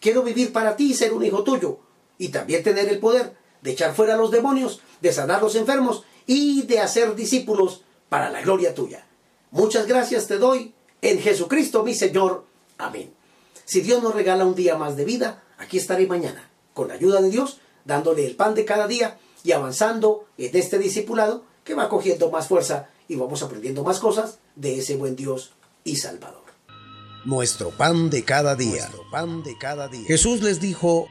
Quiero 0.00 0.22
vivir 0.22 0.52
para 0.52 0.76
ti 0.76 0.92
y 0.92 0.94
ser 0.94 1.12
un 1.12 1.24
hijo 1.24 1.42
tuyo. 1.42 1.78
Y 2.18 2.28
también 2.28 2.62
tener 2.62 2.88
el 2.88 3.00
poder 3.00 3.34
de 3.62 3.72
echar 3.72 3.94
fuera 3.94 4.14
a 4.14 4.16
los 4.16 4.30
demonios, 4.30 4.80
de 5.00 5.12
sanar 5.12 5.38
a 5.38 5.42
los 5.42 5.56
enfermos 5.56 6.04
y 6.26 6.62
de 6.62 6.80
hacer 6.80 7.14
discípulos 7.14 7.82
para 8.08 8.30
la 8.30 8.42
gloria 8.42 8.74
tuya. 8.74 9.06
Muchas 9.50 9.86
gracias 9.86 10.26
te 10.26 10.38
doy 10.38 10.74
en 11.02 11.20
Jesucristo 11.20 11.82
mi 11.84 11.94
Señor. 11.94 12.44
Amén. 12.78 13.12
Si 13.64 13.80
Dios 13.80 14.02
nos 14.02 14.14
regala 14.14 14.44
un 14.44 14.54
día 14.54 14.76
más 14.76 14.96
de 14.96 15.04
vida, 15.04 15.42
aquí 15.58 15.78
estaré 15.78 16.06
mañana, 16.06 16.50
con 16.72 16.88
la 16.88 16.94
ayuda 16.94 17.20
de 17.20 17.30
Dios, 17.30 17.58
dándole 17.84 18.26
el 18.26 18.36
pan 18.36 18.54
de 18.54 18.64
cada 18.64 18.86
día 18.86 19.18
y 19.42 19.52
avanzando 19.52 20.26
en 20.38 20.56
este 20.56 20.78
discipulado 20.78 21.44
que 21.64 21.74
va 21.74 21.88
cogiendo 21.88 22.30
más 22.30 22.48
fuerza 22.48 22.88
y 23.08 23.16
vamos 23.16 23.42
aprendiendo 23.42 23.84
más 23.84 23.98
cosas 23.98 24.38
de 24.56 24.78
ese 24.78 24.96
buen 24.96 25.16
Dios 25.16 25.52
y 25.84 25.96
Salvador 25.96 26.44
nuestro 27.24 27.70
pan 27.70 28.10
de 28.10 28.22
cada 28.22 28.54
día. 28.54 28.90
pan 29.10 29.42
de 29.42 29.56
cada 29.56 29.88
día. 29.88 30.06
Jesús 30.06 30.42
les 30.42 30.60
dijo, 30.60 31.08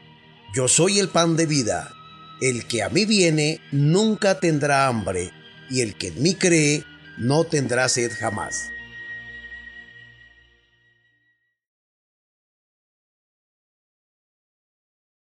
yo 0.54 0.68
soy 0.68 0.98
el 0.98 1.08
pan 1.08 1.36
de 1.36 1.46
vida. 1.46 1.92
El 2.40 2.66
que 2.66 2.82
a 2.82 2.88
mí 2.88 3.04
viene 3.04 3.60
nunca 3.70 4.40
tendrá 4.40 4.86
hambre, 4.86 5.32
y 5.70 5.80
el 5.80 5.94
que 5.94 6.08
en 6.08 6.22
mí 6.22 6.34
cree 6.34 6.84
no 7.16 7.44
tendrá 7.44 7.88
sed 7.88 8.12
jamás. 8.12 8.73